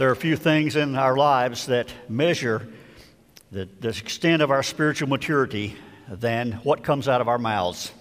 There 0.00 0.08
are 0.08 0.12
a 0.12 0.16
few 0.16 0.36
things 0.36 0.76
in 0.76 0.96
our 0.96 1.14
lives 1.14 1.66
that 1.66 1.92
measure 2.08 2.66
the, 3.52 3.68
the 3.80 3.90
extent 3.90 4.40
of 4.40 4.50
our 4.50 4.62
spiritual 4.62 5.10
maturity 5.10 5.76
than 6.08 6.52
what 6.62 6.82
comes 6.82 7.06
out 7.06 7.20
of 7.20 7.28
our 7.28 7.36
mouths. 7.36 7.92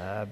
Uh, 0.00 0.26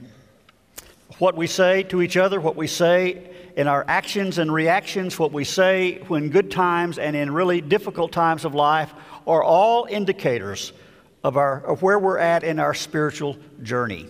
what 1.19 1.35
we 1.35 1.49
say 1.49 1.83
to 1.83 2.01
each 2.01 2.17
other, 2.17 2.40
what 2.40 2.54
we 2.54 2.69
say 2.69 3.29
in 3.56 3.67
our 3.67 3.85
actions 3.88 4.38
and 4.38 4.54
reactions, 4.54 5.19
what 5.19 5.33
we 5.33 5.43
say 5.43 5.99
when 6.06 6.29
good 6.29 6.53
times 6.53 7.01
and 7.01 7.17
in 7.17 7.33
really 7.33 7.60
difficult 7.60 8.13
times 8.13 8.44
of 8.44 8.54
life 8.54 8.94
are 9.26 9.42
all 9.42 9.87
indicators 9.90 10.72
of, 11.24 11.37
our, 11.37 11.60
of 11.67 11.83
where 11.83 11.99
we're 11.99 12.19
at 12.19 12.44
in 12.44 12.60
our 12.60 12.72
spiritual 12.72 13.37
journey. 13.65 14.06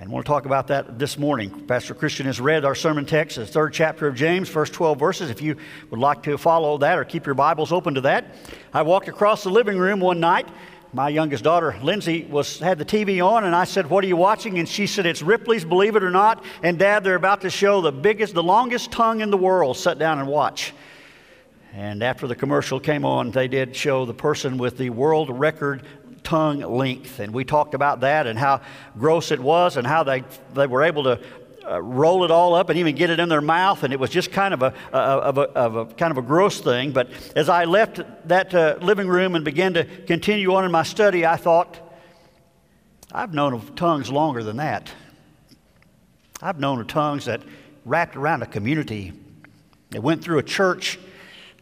And 0.00 0.12
we'll 0.12 0.22
talk 0.22 0.46
about 0.46 0.68
that 0.68 0.96
this 0.96 1.18
morning. 1.18 1.50
Pastor 1.66 1.92
Christian 1.92 2.26
has 2.26 2.40
read 2.40 2.64
our 2.64 2.76
sermon 2.76 3.04
text, 3.04 3.34
the 3.34 3.44
third 3.44 3.72
chapter 3.72 4.06
of 4.06 4.14
James, 4.14 4.48
first 4.48 4.72
12 4.72 4.96
verses. 4.96 5.28
If 5.28 5.42
you 5.42 5.56
would 5.90 5.98
like 5.98 6.22
to 6.22 6.38
follow 6.38 6.78
that 6.78 6.96
or 6.96 7.04
keep 7.04 7.26
your 7.26 7.34
Bibles 7.34 7.72
open 7.72 7.94
to 7.94 8.02
that, 8.02 8.36
I 8.72 8.82
walked 8.82 9.08
across 9.08 9.42
the 9.42 9.50
living 9.50 9.76
room 9.76 9.98
one 9.98 10.20
night. 10.20 10.46
My 10.92 11.08
youngest 11.08 11.42
daughter, 11.42 11.76
Lindsay, 11.82 12.24
was, 12.30 12.60
had 12.60 12.78
the 12.78 12.84
TV 12.84 13.26
on, 13.26 13.42
and 13.42 13.56
I 13.56 13.64
said, 13.64 13.90
What 13.90 14.04
are 14.04 14.06
you 14.06 14.16
watching? 14.16 14.60
And 14.60 14.68
she 14.68 14.86
said, 14.86 15.04
It's 15.04 15.20
Ripley's, 15.20 15.64
believe 15.64 15.96
it 15.96 16.04
or 16.04 16.10
not. 16.10 16.44
And 16.62 16.78
Dad, 16.78 17.02
they're 17.02 17.16
about 17.16 17.40
to 17.40 17.50
show 17.50 17.80
the 17.80 17.90
biggest, 17.90 18.34
the 18.34 18.42
longest 18.42 18.92
tongue 18.92 19.20
in 19.20 19.32
the 19.32 19.36
world. 19.36 19.76
Sit 19.76 19.98
down 19.98 20.20
and 20.20 20.28
watch. 20.28 20.74
And 21.74 22.04
after 22.04 22.28
the 22.28 22.36
commercial 22.36 22.78
came 22.78 23.04
on, 23.04 23.32
they 23.32 23.48
did 23.48 23.74
show 23.74 24.06
the 24.06 24.14
person 24.14 24.58
with 24.58 24.78
the 24.78 24.90
world 24.90 25.28
record 25.28 25.82
tongue 26.28 26.60
length. 26.60 27.20
And 27.20 27.32
we 27.32 27.42
talked 27.42 27.72
about 27.72 28.00
that 28.00 28.26
and 28.26 28.38
how 28.38 28.60
gross 28.98 29.30
it 29.30 29.40
was 29.40 29.78
and 29.78 29.86
how 29.86 30.02
they, 30.02 30.24
they 30.52 30.66
were 30.66 30.82
able 30.82 31.04
to 31.04 31.20
uh, 31.66 31.80
roll 31.80 32.22
it 32.24 32.30
all 32.30 32.54
up 32.54 32.68
and 32.68 32.78
even 32.78 32.94
get 32.94 33.08
it 33.08 33.18
in 33.18 33.30
their 33.30 33.40
mouth. 33.40 33.82
And 33.82 33.94
it 33.94 33.98
was 33.98 34.10
just 34.10 34.30
kind 34.30 34.52
of 34.52 34.62
a, 34.62 34.74
of 34.92 35.38
a, 35.38 35.40
of 35.40 35.76
a 35.76 35.86
kind 35.86 36.10
of 36.10 36.18
a 36.18 36.22
gross 36.22 36.60
thing. 36.60 36.92
But 36.92 37.08
as 37.34 37.48
I 37.48 37.64
left 37.64 38.02
that 38.28 38.54
uh, 38.54 38.76
living 38.82 39.08
room 39.08 39.36
and 39.36 39.44
began 39.44 39.72
to 39.72 39.84
continue 39.84 40.54
on 40.54 40.66
in 40.66 40.70
my 40.70 40.82
study, 40.82 41.24
I 41.24 41.36
thought, 41.36 41.80
I've 43.10 43.32
known 43.32 43.54
of 43.54 43.74
tongues 43.74 44.12
longer 44.12 44.44
than 44.44 44.58
that. 44.58 44.92
I've 46.42 46.60
known 46.60 46.78
of 46.78 46.88
tongues 46.88 47.24
that 47.24 47.40
wrapped 47.86 48.16
around 48.16 48.42
a 48.42 48.46
community. 48.46 49.14
It 49.94 50.02
went 50.02 50.22
through 50.22 50.38
a 50.38 50.42
church 50.42 50.98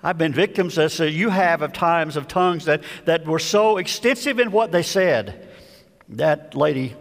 I've 0.07 0.19
been 0.19 0.33
victims, 0.33 0.79
as 0.79 1.01
you 1.01 1.31
have, 1.31 1.63
of 1.63 1.73
times 1.73 2.17
of 2.17 2.29
tongues 2.29 2.67
that, 2.67 2.85
that 3.07 3.27
were 3.27 3.41
so 3.41 3.77
extensive 3.77 4.39
in 4.39 4.53
what 4.53 4.71
they 4.71 4.85
said. 4.85 5.49
That 6.11 6.55
lady 6.55 6.95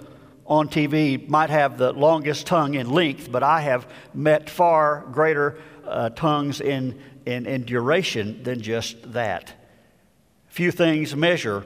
on 0.48 0.70
TV 0.70 1.30
might 1.30 1.52
have 1.52 1.78
the 1.78 1.94
longest 1.94 2.48
tongue 2.48 2.74
in 2.74 2.90
length, 2.90 3.32
but 3.32 3.44
I 3.44 3.62
have 3.62 3.88
met 4.16 4.50
far 4.50 5.06
greater 5.12 5.60
uh, 5.86 6.10
tongues 6.10 6.62
in, 6.62 7.00
in, 7.28 7.46
in 7.46 7.62
duration 7.66 8.42
than 8.42 8.64
just 8.64 9.14
that. 9.14 9.54
Few 10.48 10.72
things 10.72 11.16
measure 11.16 11.64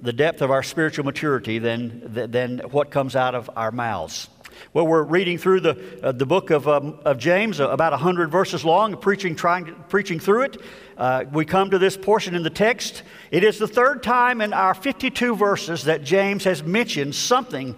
the 0.00 0.14
depth 0.14 0.40
of 0.40 0.50
our 0.50 0.62
spiritual 0.62 1.04
maturity 1.04 1.58
than, 1.58 2.30
than 2.30 2.60
what 2.70 2.90
comes 2.90 3.14
out 3.14 3.34
of 3.34 3.50
our 3.56 3.70
mouths. 3.70 4.30
Well, 4.72 4.86
we're 4.86 5.02
reading 5.02 5.38
through 5.38 5.60
the, 5.60 6.00
uh, 6.02 6.12
the 6.12 6.26
book 6.26 6.50
of, 6.50 6.68
um, 6.68 6.98
of 7.04 7.18
James, 7.18 7.60
uh, 7.60 7.68
about 7.70 7.92
100 7.92 8.30
verses 8.30 8.64
long, 8.64 8.96
preaching, 8.96 9.34
trying 9.34 9.66
to, 9.66 9.72
preaching 9.72 10.20
through 10.20 10.42
it. 10.42 10.62
Uh, 10.96 11.24
we 11.32 11.44
come 11.44 11.70
to 11.70 11.78
this 11.78 11.96
portion 11.96 12.34
in 12.34 12.42
the 12.42 12.50
text. 12.50 13.02
It 13.30 13.44
is 13.44 13.58
the 13.58 13.68
third 13.68 14.02
time 14.02 14.40
in 14.40 14.52
our 14.52 14.74
52 14.74 15.36
verses 15.36 15.84
that 15.84 16.02
James 16.02 16.44
has 16.44 16.62
mentioned 16.62 17.14
something 17.14 17.76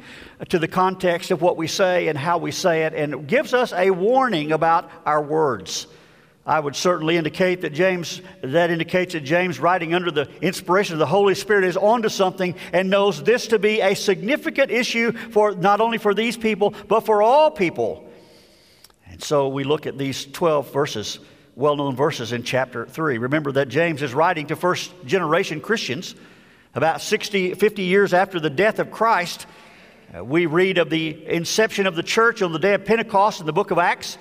to 0.48 0.58
the 0.58 0.68
context 0.68 1.30
of 1.30 1.42
what 1.42 1.56
we 1.56 1.66
say 1.66 2.08
and 2.08 2.16
how 2.16 2.38
we 2.38 2.50
say 2.50 2.84
it, 2.84 2.94
and 2.94 3.26
gives 3.28 3.52
us 3.52 3.72
a 3.72 3.90
warning 3.90 4.52
about 4.52 4.90
our 5.04 5.22
words. 5.22 5.86
I 6.50 6.58
would 6.58 6.74
certainly 6.74 7.16
indicate 7.16 7.60
that 7.60 7.70
James, 7.70 8.20
that 8.42 8.72
indicates 8.72 9.12
that 9.12 9.20
James, 9.20 9.60
writing 9.60 9.94
under 9.94 10.10
the 10.10 10.28
inspiration 10.42 10.94
of 10.94 10.98
the 10.98 11.06
Holy 11.06 11.36
Spirit, 11.36 11.62
is 11.62 11.76
onto 11.76 12.08
something 12.08 12.56
and 12.72 12.90
knows 12.90 13.22
this 13.22 13.46
to 13.46 13.60
be 13.60 13.80
a 13.80 13.94
significant 13.94 14.72
issue 14.72 15.12
for 15.12 15.54
not 15.54 15.80
only 15.80 15.96
for 15.96 16.12
these 16.12 16.36
people, 16.36 16.74
but 16.88 17.06
for 17.06 17.22
all 17.22 17.52
people. 17.52 18.04
And 19.12 19.22
so 19.22 19.46
we 19.46 19.62
look 19.62 19.86
at 19.86 19.96
these 19.96 20.26
12 20.26 20.72
verses, 20.72 21.20
well 21.54 21.76
known 21.76 21.94
verses 21.94 22.32
in 22.32 22.42
chapter 22.42 22.84
3. 22.84 23.18
Remember 23.18 23.52
that 23.52 23.68
James 23.68 24.02
is 24.02 24.12
writing 24.12 24.48
to 24.48 24.56
first 24.56 24.92
generation 25.06 25.60
Christians 25.60 26.16
about 26.74 27.00
60, 27.00 27.54
50 27.54 27.82
years 27.82 28.12
after 28.12 28.40
the 28.40 28.50
death 28.50 28.80
of 28.80 28.90
Christ. 28.90 29.46
Uh, 30.12 30.24
we 30.24 30.46
read 30.46 30.78
of 30.78 30.90
the 30.90 31.24
inception 31.28 31.86
of 31.86 31.94
the 31.94 32.02
church 32.02 32.42
on 32.42 32.50
the 32.52 32.58
day 32.58 32.74
of 32.74 32.84
Pentecost 32.84 33.38
in 33.38 33.46
the 33.46 33.52
book 33.52 33.70
of 33.70 33.78
Acts. 33.78 34.18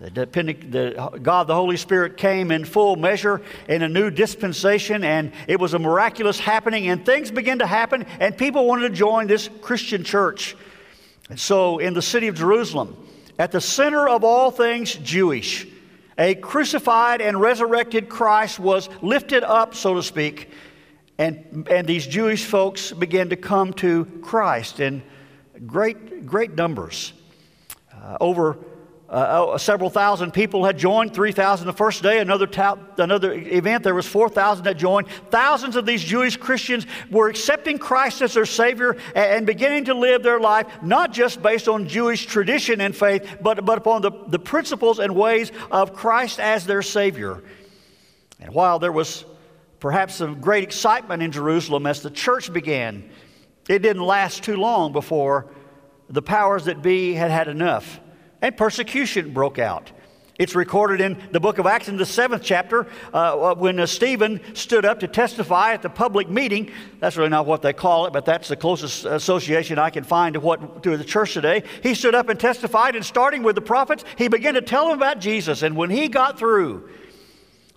The, 0.00 1.10
God, 1.22 1.46
the 1.46 1.54
Holy 1.54 1.76
Spirit, 1.76 2.16
came 2.16 2.50
in 2.50 2.64
full 2.64 2.96
measure 2.96 3.42
in 3.68 3.82
a 3.82 3.88
new 3.88 4.10
dispensation, 4.10 5.04
and 5.04 5.30
it 5.46 5.60
was 5.60 5.74
a 5.74 5.78
miraculous 5.78 6.40
happening, 6.40 6.88
and 6.88 7.04
things 7.04 7.30
began 7.30 7.58
to 7.58 7.66
happen, 7.66 8.06
and 8.18 8.36
people 8.36 8.66
wanted 8.66 8.88
to 8.88 8.94
join 8.94 9.26
this 9.26 9.50
Christian 9.60 10.02
church. 10.02 10.56
And 11.28 11.38
so, 11.38 11.78
in 11.78 11.92
the 11.92 12.00
city 12.00 12.28
of 12.28 12.34
Jerusalem, 12.34 12.96
at 13.38 13.52
the 13.52 13.60
center 13.60 14.08
of 14.08 14.24
all 14.24 14.50
things 14.50 14.94
Jewish, 14.94 15.66
a 16.16 16.34
crucified 16.34 17.20
and 17.20 17.38
resurrected 17.38 18.08
Christ 18.08 18.58
was 18.58 18.88
lifted 19.02 19.42
up, 19.42 19.74
so 19.74 19.94
to 19.94 20.02
speak, 20.02 20.48
and, 21.18 21.68
and 21.70 21.86
these 21.86 22.06
Jewish 22.06 22.46
folks 22.46 22.90
began 22.90 23.28
to 23.28 23.36
come 23.36 23.74
to 23.74 24.06
Christ 24.22 24.80
in 24.80 25.02
great, 25.66 26.24
great 26.24 26.54
numbers. 26.54 27.12
Uh, 27.92 28.16
over 28.18 28.56
uh, 29.10 29.48
oh, 29.52 29.56
several 29.56 29.90
thousand 29.90 30.32
people 30.32 30.64
had 30.64 30.78
joined 30.78 31.12
3000 31.12 31.66
the 31.66 31.72
first 31.72 32.00
day 32.00 32.20
another, 32.20 32.46
ta- 32.46 32.78
another 32.96 33.32
event 33.32 33.82
there 33.82 33.94
was 33.94 34.06
4000 34.06 34.64
that 34.64 34.76
joined. 34.76 35.08
Thousands 35.30 35.74
of 35.74 35.84
these 35.84 36.02
jewish 36.02 36.36
christians 36.36 36.86
were 37.10 37.28
accepting 37.28 37.76
christ 37.76 38.22
as 38.22 38.34
their 38.34 38.46
savior 38.46 38.92
and, 39.16 39.16
and, 39.16 39.46
beginning 39.46 39.86
to 39.86 39.94
live 39.94 40.22
their 40.22 40.38
life 40.38 40.66
not 40.80 41.12
just 41.12 41.42
based 41.42 41.66
on 41.66 41.88
jewish 41.88 42.26
tradition 42.26 42.80
and 42.80 42.94
faith 42.94 43.38
but, 43.40 43.64
but 43.64 43.78
upon 43.78 44.00
the, 44.00 44.12
the 44.28 44.38
principles 44.38 45.00
and 45.00 45.12
ways 45.16 45.50
of 45.72 45.92
christ 45.92 46.38
as 46.38 46.64
their 46.64 46.82
savior. 46.82 47.42
And 48.38 48.54
while 48.54 48.78
there 48.78 48.92
was 48.92 49.24
perhaps 49.80 50.14
some 50.14 50.40
great 50.40 50.62
excitement 50.62 51.20
in 51.20 51.32
jerusalem 51.32 51.84
as 51.84 52.00
the 52.00 52.10
church 52.10 52.52
began 52.52 53.10
it 53.68 53.80
didn't 53.80 54.04
last 54.04 54.44
too 54.44 54.56
long 54.56 54.92
before 54.92 55.48
the 56.08 56.22
powers 56.22 56.66
that 56.66 56.80
be 56.80 57.14
had 57.14 57.32
had 57.32 57.48
enough 57.48 57.98
and 58.42 58.56
persecution 58.56 59.32
broke 59.32 59.58
out. 59.58 59.90
It's 60.40 60.54
recorded 60.54 61.02
in 61.02 61.22
the 61.32 61.40
book 61.40 61.58
of 61.58 61.66
Acts 61.66 61.88
in 61.88 61.98
the 61.98 62.06
seventh 62.06 62.42
chapter 62.42 62.86
uh, 63.12 63.54
when 63.56 63.78
uh, 63.78 63.84
Stephen 63.84 64.40
stood 64.54 64.86
up 64.86 65.00
to 65.00 65.06
testify 65.06 65.74
at 65.74 65.82
the 65.82 65.90
public 65.90 66.30
meeting. 66.30 66.70
That's 66.98 67.18
really 67.18 67.28
not 67.28 67.44
what 67.44 67.60
they 67.60 67.74
call 67.74 68.06
it, 68.06 68.14
but 68.14 68.24
that's 68.24 68.48
the 68.48 68.56
closest 68.56 69.04
association 69.04 69.78
I 69.78 69.90
can 69.90 70.02
find 70.02 70.32
to 70.32 70.40
what 70.40 70.82
to 70.84 70.96
the 70.96 71.04
church 71.04 71.34
today. 71.34 71.64
He 71.82 71.94
stood 71.94 72.14
up 72.14 72.30
and 72.30 72.40
testified, 72.40 72.96
and 72.96 73.04
starting 73.04 73.42
with 73.42 73.54
the 73.54 73.60
prophets, 73.60 74.02
he 74.16 74.28
began 74.28 74.54
to 74.54 74.62
tell 74.62 74.88
them 74.88 74.96
about 74.96 75.18
Jesus. 75.18 75.62
And 75.62 75.76
when 75.76 75.90
he 75.90 76.08
got 76.08 76.38
through, 76.38 76.88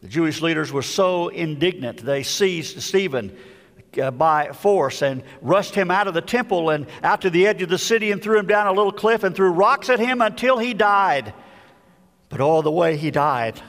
the 0.01 0.07
Jewish 0.07 0.41
leaders 0.41 0.71
were 0.71 0.83
so 0.83 1.27
indignant 1.27 1.97
they 1.97 2.23
seized 2.23 2.81
Stephen 2.81 3.37
uh, 3.97 4.11
by 4.11 4.51
force 4.51 5.01
and 5.01 5.23
rushed 5.41 5.75
him 5.75 5.91
out 5.91 6.07
of 6.07 6.13
the 6.13 6.21
temple 6.21 6.69
and 6.69 6.87
out 7.03 7.21
to 7.21 7.29
the 7.29 7.47
edge 7.47 7.61
of 7.61 7.69
the 7.69 7.77
city 7.77 8.11
and 8.11 8.21
threw 8.21 8.37
him 8.37 8.47
down 8.47 8.67
a 8.67 8.71
little 8.71 8.91
cliff 8.91 9.23
and 9.23 9.35
threw 9.35 9.51
rocks 9.51 9.89
at 9.89 9.99
him 9.99 10.21
until 10.21 10.57
he 10.57 10.73
died. 10.73 11.33
But 12.29 12.41
all 12.41 12.61
the 12.61 12.71
way 12.71 12.97
he 12.97 13.11
died, 13.11 13.61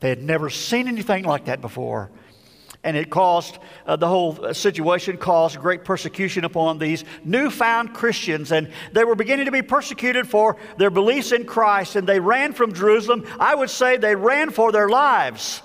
they 0.00 0.08
had 0.08 0.22
never 0.22 0.50
seen 0.50 0.88
anything 0.88 1.24
like 1.24 1.44
that 1.46 1.60
before. 1.60 2.10
And 2.82 2.96
it 2.96 3.10
caused, 3.10 3.58
uh, 3.86 3.96
the 3.96 4.08
whole 4.08 4.54
situation 4.54 5.18
caused 5.18 5.60
great 5.60 5.84
persecution 5.84 6.44
upon 6.44 6.78
these 6.78 7.04
newfound 7.24 7.92
Christians. 7.92 8.52
And 8.52 8.72
they 8.92 9.04
were 9.04 9.14
beginning 9.14 9.44
to 9.44 9.52
be 9.52 9.60
persecuted 9.60 10.26
for 10.26 10.56
their 10.78 10.88
beliefs 10.88 11.32
in 11.32 11.44
Christ. 11.44 11.96
And 11.96 12.06
they 12.06 12.20
ran 12.20 12.54
from 12.54 12.72
Jerusalem. 12.72 13.26
I 13.38 13.54
would 13.54 13.68
say 13.68 13.98
they 13.98 14.16
ran 14.16 14.50
for 14.50 14.72
their 14.72 14.88
lives. 14.88 15.62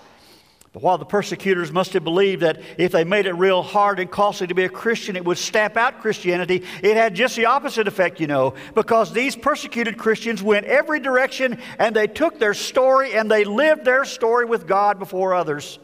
But 0.75 0.83
while 0.83 0.98
the 0.98 1.06
persecutors 1.06 1.72
must 1.72 1.94
have 1.94 2.04
believed 2.04 2.42
that 2.42 2.60
if 2.77 2.92
they 2.92 3.06
made 3.06 3.27
it 3.27 3.31
real 3.31 3.62
hard 3.63 3.98
and 3.98 4.12
costly 4.12 4.48
to 4.48 4.54
be 4.54 4.66
a 4.66 4.69
Christian, 4.69 5.16
it 5.16 5.24
would 5.24 5.38
stamp 5.38 5.77
out 5.77 6.01
Christianity, 6.01 6.66
it 6.83 6.98
had 6.98 7.16
just 7.16 7.38
the 7.38 7.45
opposite 7.45 7.88
effect, 7.88 8.19
you 8.19 8.27
know, 8.27 8.56
because 8.74 9.13
these 9.13 9.38
persecuted 9.38 9.98
Christians 9.98 10.44
went 10.44 10.66
every 10.66 11.00
direction 11.00 11.62
and 11.80 11.95
they 11.95 12.07
took 12.07 12.39
their 12.39 12.54
story 12.54 13.16
and 13.16 13.31
they 13.31 13.45
lived 13.45 13.86
their 13.86 14.04
story 14.04 14.44
with 14.44 14.68
God 14.68 15.00
before 15.00 15.33
others. 15.33 15.80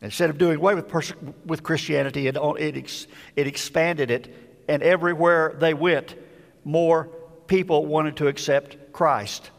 Instead 0.00 0.30
of 0.30 0.38
doing 0.38 0.58
away 0.58 0.76
with, 0.76 0.86
perse- 0.86 1.12
with 1.44 1.64
Christianity, 1.64 2.28
it, 2.28 2.36
it, 2.36 2.76
ex- 2.76 3.08
it 3.34 3.48
expanded 3.48 4.12
it, 4.12 4.62
and 4.68 4.80
everywhere 4.80 5.56
they 5.58 5.74
went, 5.74 6.14
more 6.62 7.08
people 7.48 7.84
wanted 7.84 8.18
to 8.18 8.28
accept 8.28 8.92
Christ. 8.92 9.50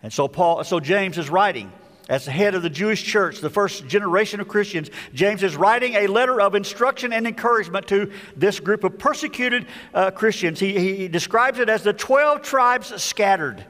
And 0.00 0.12
so 0.12 0.28
Paul, 0.28 0.62
so 0.62 0.78
James 0.78 1.18
is 1.18 1.28
writing 1.28 1.72
as 2.10 2.24
the 2.24 2.32
head 2.32 2.56
of 2.56 2.62
the 2.62 2.68
Jewish 2.68 3.04
church, 3.04 3.38
the 3.38 3.48
first 3.48 3.86
generation 3.86 4.40
of 4.40 4.48
Christians, 4.48 4.90
James 5.14 5.44
is 5.44 5.54
writing 5.54 5.94
a 5.94 6.08
letter 6.08 6.40
of 6.40 6.56
instruction 6.56 7.12
and 7.12 7.24
encouragement 7.24 7.86
to 7.86 8.10
this 8.36 8.58
group 8.58 8.82
of 8.82 8.98
persecuted 8.98 9.66
uh, 9.94 10.10
Christians. 10.10 10.58
He, 10.58 10.96
he 10.96 11.08
describes 11.08 11.60
it 11.60 11.68
as 11.68 11.84
the 11.84 11.92
12 11.92 12.42
tribes 12.42 13.00
scattered. 13.00 13.64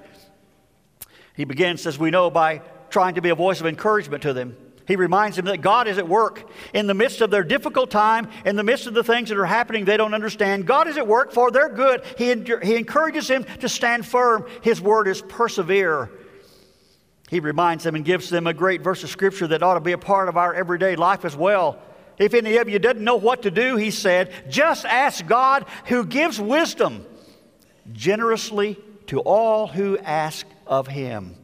He 1.37 1.45
begins, 1.45 1.87
as 1.87 1.99
we 1.99 2.11
know, 2.11 2.31
by 2.31 2.63
trying 2.89 3.17
to 3.17 3.21
be 3.21 3.29
a 3.29 3.35
voice 3.35 3.61
of 3.61 3.67
encouragement 3.67 4.23
to 4.23 4.33
them. 4.33 4.57
He 4.89 4.97
reminds 4.97 5.37
them 5.37 5.45
that 5.45 5.61
God 5.61 5.87
is 5.87 5.99
at 5.99 6.09
work 6.09 6.51
in 6.73 6.87
the 6.87 6.95
midst 6.95 7.21
of 7.21 7.31
their 7.31 7.45
difficult 7.45 7.91
time, 7.91 8.31
in 8.47 8.57
the 8.57 8.65
midst 8.65 8.87
of 8.87 8.95
the 8.95 9.05
things 9.05 9.29
that 9.29 9.37
are 9.37 9.45
happening 9.45 9.85
they 9.85 9.99
don't 9.99 10.15
understand. 10.15 10.67
God 10.67 10.89
is 10.89 10.97
at 10.97 11.07
work 11.07 11.33
for 11.33 11.51
their 11.51 11.69
good. 11.69 12.03
He, 12.17 12.35
he 12.63 12.75
encourages 12.75 13.29
them 13.29 13.45
to 13.61 13.69
stand 13.69 14.07
firm. 14.07 14.47
His 14.63 14.81
word 14.81 15.09
is 15.09 15.21
persevere. 15.21 16.11
He 17.31 17.39
reminds 17.39 17.85
them 17.85 17.95
and 17.95 18.05
gives 18.05 18.29
them 18.29 18.49
a 18.49 18.53
great 18.53 18.83
verse 18.83 19.05
of 19.05 19.11
scripture 19.11 19.47
that 19.47 19.63
ought 19.63 19.75
to 19.75 19.81
be 19.81 19.93
a 19.93 19.99
part 19.99 20.29
of 20.29 20.37
our 20.37 20.53
everyday 20.53 20.97
life 20.97 21.25
as 21.25 21.37
well. 21.37 21.79
If 22.19 22.35
any 22.35 22.57
of 22.57 22.69
you 22.69 22.81
doesn't 22.81 23.05
know 23.05 23.17
what 23.17 23.43
to 23.43 23.53
do, 23.53 23.77
he 23.77 23.93
said, 23.93 24.33
just 24.51 24.85
ask 24.85 25.25
God 25.27 25.65
who 25.87 26.05
gives 26.05 26.41
wisdom 26.41 27.07
generously 27.93 28.77
to 29.07 29.21
all 29.21 29.69
who 29.69 29.97
ask 29.99 30.45
of 30.67 30.89
him. 30.89 31.37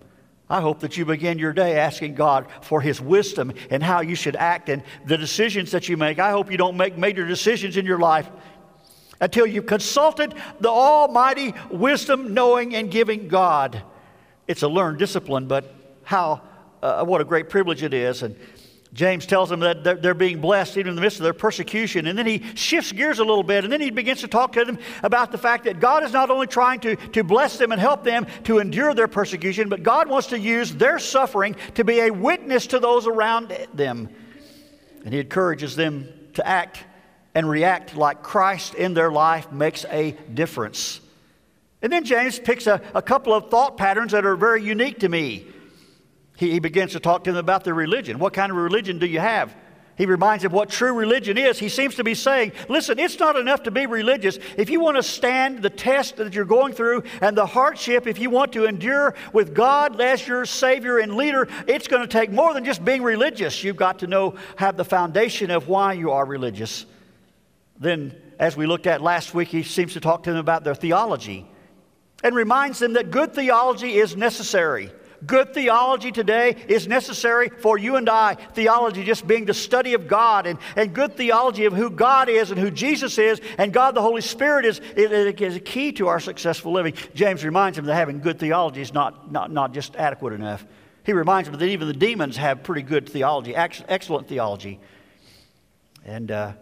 I 0.51 0.61
hope 0.61 0.81
that 0.81 0.97
you 0.97 1.05
begin 1.05 1.39
your 1.39 1.53
day 1.53 1.79
asking 1.79 2.15
God 2.15 2.47
for 2.61 2.81
His 2.81 3.01
wisdom 3.01 3.53
and 3.69 3.83
how 3.83 4.01
you 4.01 4.15
should 4.15 4.37
act 4.37 4.69
and 4.69 4.85
the 5.05 5.19
decisions 5.19 5.73
that 5.73 5.89
you 5.89 5.97
make. 5.97 6.21
I 6.21 6.31
hope 6.31 6.53
you 6.53 6.57
don't 6.57 6.77
make 6.77 6.97
major 6.97 7.27
decisions 7.27 7.77
in 7.77 7.85
your 7.85 7.99
life 7.99 8.29
until 9.21 9.45
you've 9.45 9.67
consulted 9.67 10.35
the 10.61 10.69
Almighty 10.69 11.53
wisdom, 11.69 12.33
knowing, 12.33 12.77
and 12.77 12.93
giving 12.93 13.27
God. 13.27 13.83
It's 14.47 14.63
a 14.63 14.69
learned 14.69 14.99
discipline, 14.99 15.49
but 15.49 15.75
how, 16.07 16.41
uh, 16.83 17.05
what 17.05 17.21
a 17.21 17.25
great 17.25 17.51
privilege 17.51 17.83
it 17.83 17.93
is. 17.93 18.23
And 18.23 18.37
James 18.93 19.27
tells 19.27 19.49
them 19.49 19.59
that 19.61 19.83
they're, 19.83 19.97
they're, 19.97 20.15
being 20.15 20.41
blessed 20.41 20.77
even 20.77 20.91
in 20.91 20.95
the 20.95 21.03
midst 21.03 21.19
of 21.19 21.25
their 21.25 21.35
persecution. 21.35 22.07
And 22.07 22.17
then 22.17 22.27
he 22.27 22.45
shifts 22.55 22.93
gears 22.93 23.19
a 23.19 23.25
little 23.25 23.43
bit, 23.43 23.65
and 23.65 23.73
then 23.73 23.81
he 23.81 23.91
begins 23.91 24.21
to 24.21 24.29
talk 24.29 24.53
to 24.53 24.65
them 24.65 24.79
about 25.03 25.33
the 25.33 25.39
fact 25.39 25.65
that 25.65 25.81
God 25.81 26.05
is 26.05 26.13
not 26.13 26.31
only 26.31 26.47
trying 26.47 26.79
to, 26.81 26.95
to 26.95 27.25
bless 27.25 27.59
them 27.59 27.73
and 27.73 27.81
help 27.81 28.05
them 28.05 28.25
to 28.45 28.59
endure 28.59 28.95
their 28.95 29.09
persecution, 29.09 29.69
but 29.69 29.83
God 29.83 30.09
wants 30.09 30.29
to 30.29 30.39
use 30.39 30.73
their 30.73 31.01
suffering 31.01 31.57
to 31.75 31.83
be 31.83 31.99
a 32.01 32.11
witness 32.11 32.69
to 32.69 32.79
those 32.79 33.09
around 33.09 33.55
them. 33.75 34.09
And 35.05 35.13
he 35.13 35.19
encourages 35.19 35.75
them 35.75 36.09
to 36.35 36.47
act 36.47 36.85
and 37.35 37.51
react 37.51 37.97
like 37.97 38.23
Christ 38.23 38.75
in 38.75 38.95
their 38.95 39.11
life 39.11 39.51
makes 39.51 39.85
a 39.87 40.13
difference. 40.33 41.01
And 41.83 41.93
then 41.93 42.05
James 42.05 42.39
picks 42.39 42.69
a, 42.69 42.81
a 42.95 43.03
couple 43.03 43.35
of 43.35 43.51
thought 43.51 43.77
patterns 43.77 44.13
that 44.13 44.25
are 44.25 44.37
very 44.37 44.63
unique 44.63 45.01
to 45.01 45.09
me 45.09 45.47
he, 46.37 46.53
he 46.53 46.59
begins 46.59 46.93
to 46.93 47.01
talk 47.01 47.25
to 47.25 47.33
them 47.33 47.39
about 47.39 47.65
their 47.65 47.75
religion. 47.75 48.19
What 48.19 48.33
kind 48.33 48.51
of 48.51 48.59
religion 48.59 48.99
do 48.99 49.07
you 49.07 49.21
have? 49.21 49.55
He 49.97 50.05
reminds 50.05 50.43
them 50.43 50.53
what 50.53 50.69
true 50.69 50.93
religion 50.93 51.39
is. 51.39 51.59
He 51.59 51.71
seems 51.71 51.95
to 51.95 52.05
be 52.05 52.15
saying, 52.15 52.53
listen, 52.69 52.99
it's 52.99 53.19
not 53.19 53.35
enough 53.37 53.63
to 53.63 53.71
be 53.71 53.87
religious. 53.87 54.39
If 54.59 54.69
you 54.69 54.79
want 54.79 54.99
to 54.99 55.03
stand 55.03 55.63
the 55.63 55.71
test 55.71 56.17
that 56.17 56.35
you're 56.35 56.45
going 56.45 56.75
through 56.75 57.05
and 57.23 57.35
the 57.35 57.47
hardship, 57.47 58.07
if 58.07 58.19
you 58.19 58.29
want 58.29 58.53
to 58.53 58.67
endure 58.67 59.15
with 59.33 59.55
God 59.55 59.99
as 59.99 60.29
your 60.29 60.45
Savior 60.45 60.99
and 60.99 61.15
leader, 61.17 61.49
it's 61.67 61.89
going 61.89 62.03
to 62.03 62.09
take 62.09 62.31
more 62.31 62.53
than 62.53 62.63
just 62.63 62.85
being 62.85 63.03
religious. 63.03 63.65
You've 63.65 63.77
got 63.77 64.01
to 64.01 64.07
know, 64.07 64.35
have 64.57 64.77
the 64.77 64.85
foundation 64.85 65.51
of 65.51 65.67
why 65.67 65.95
you 65.95 66.11
are 66.11 66.27
religious. 66.27 66.85
Then, 67.79 68.15
as 68.39 68.55
we 68.55 68.67
looked 68.67 68.87
at 68.87 69.01
last 69.01 69.33
week, 69.33 69.49
he 69.49 69.63
seems 69.63 69.95
to 69.95 70.01
talk 70.01 70.25
to 70.25 70.31
them 70.31 70.39
about 70.39 70.63
their 70.63 70.75
theology 70.75 71.47
and 72.23 72.37
reminds 72.37 72.81
them 72.81 72.93
that 72.95 73.11
good 73.11 73.33
theology 73.33 73.95
is 73.95 74.15
necessary. 74.15 74.91
Good 75.25 75.55
theology 75.55 76.13
today 76.13 76.57
is 76.69 76.87
necessary 76.87 77.49
for 77.49 77.79
you 77.79 77.97
and 77.97 78.09
I. 78.09 78.35
Theology 78.35 79.05
just 79.05 79.27
being 79.27 79.45
the 79.45 79.55
study 79.55 79.95
of 79.95 80.09
God, 80.09 80.47
and, 80.47 80.59
and 80.75 80.93
good 80.93 81.17
theology 81.17 81.65
of 81.65 81.73
who 81.73 81.91
God 81.91 82.29
is 82.29 82.51
and 82.51 82.61
who 82.61 82.71
Jesus 82.71 83.19
is, 83.19 83.41
and 83.57 83.73
God 83.73 83.95
the 83.95 84.03
Holy 84.03 84.21
Spirit 84.21 84.67
is, 84.67 84.81
is, 84.97 85.57
a 85.57 85.61
key 85.61 85.93
to 85.93 86.09
our 86.09 86.21
successful 86.21 86.73
living. 86.73 86.95
James 87.15 87.45
reminds 87.45 87.79
him 87.79 87.87
that 87.87 87.95
having 87.95 88.21
good 88.21 88.39
theology 88.39 88.83
is 88.83 88.93
not, 88.93 89.33
not, 89.33 89.51
not 89.51 89.73
just 89.73 89.97
adequate 89.97 90.35
enough. 90.35 90.67
He 91.05 91.13
reminds 91.13 91.49
him 91.49 91.57
that 91.57 91.65
even 91.65 91.87
the 91.87 91.95
demons 91.95 92.37
have 92.37 92.65
pretty 92.65 92.83
good 92.83 93.09
theology, 93.09 93.55
excellent 93.55 94.29
theology. 94.29 94.81
And 96.05 96.31
uh, 96.31 96.53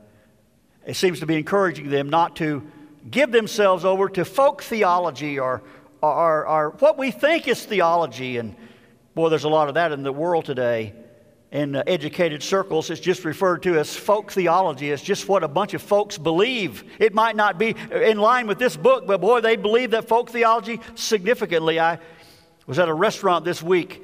it 0.86 0.96
seems 0.96 1.20
to 1.20 1.26
be 1.26 1.36
encouraging 1.36 1.88
them 1.88 2.10
not 2.10 2.36
to 2.36 2.62
give 3.10 3.32
themselves 3.32 3.84
over 3.84 4.08
to 4.10 4.24
folk 4.24 4.62
theology 4.62 5.38
or 5.38 5.62
our, 6.12 6.46
our, 6.46 6.70
what 6.70 6.98
we 6.98 7.10
think 7.10 7.48
is 7.48 7.64
theology. 7.64 8.36
And 8.38 8.56
boy, 9.14 9.28
there's 9.28 9.44
a 9.44 9.48
lot 9.48 9.68
of 9.68 9.74
that 9.74 9.92
in 9.92 10.02
the 10.02 10.12
world 10.12 10.44
today. 10.44 10.92
In 11.50 11.76
uh, 11.76 11.84
educated 11.86 12.42
circles, 12.42 12.90
it's 12.90 13.00
just 13.00 13.24
referred 13.24 13.62
to 13.62 13.78
as 13.78 13.94
folk 13.94 14.32
theology. 14.32 14.90
It's 14.90 15.02
just 15.02 15.28
what 15.28 15.44
a 15.44 15.48
bunch 15.48 15.72
of 15.72 15.82
folks 15.82 16.18
believe. 16.18 16.82
It 16.98 17.14
might 17.14 17.36
not 17.36 17.58
be 17.58 17.76
in 17.92 18.18
line 18.18 18.48
with 18.48 18.58
this 18.58 18.76
book, 18.76 19.06
but 19.06 19.20
boy, 19.20 19.40
they 19.40 19.54
believe 19.54 19.92
that 19.92 20.08
folk 20.08 20.30
theology 20.30 20.80
significantly. 20.96 21.78
I 21.78 22.00
was 22.66 22.80
at 22.80 22.88
a 22.88 22.94
restaurant 22.94 23.44
this 23.44 23.62
week 23.62 24.02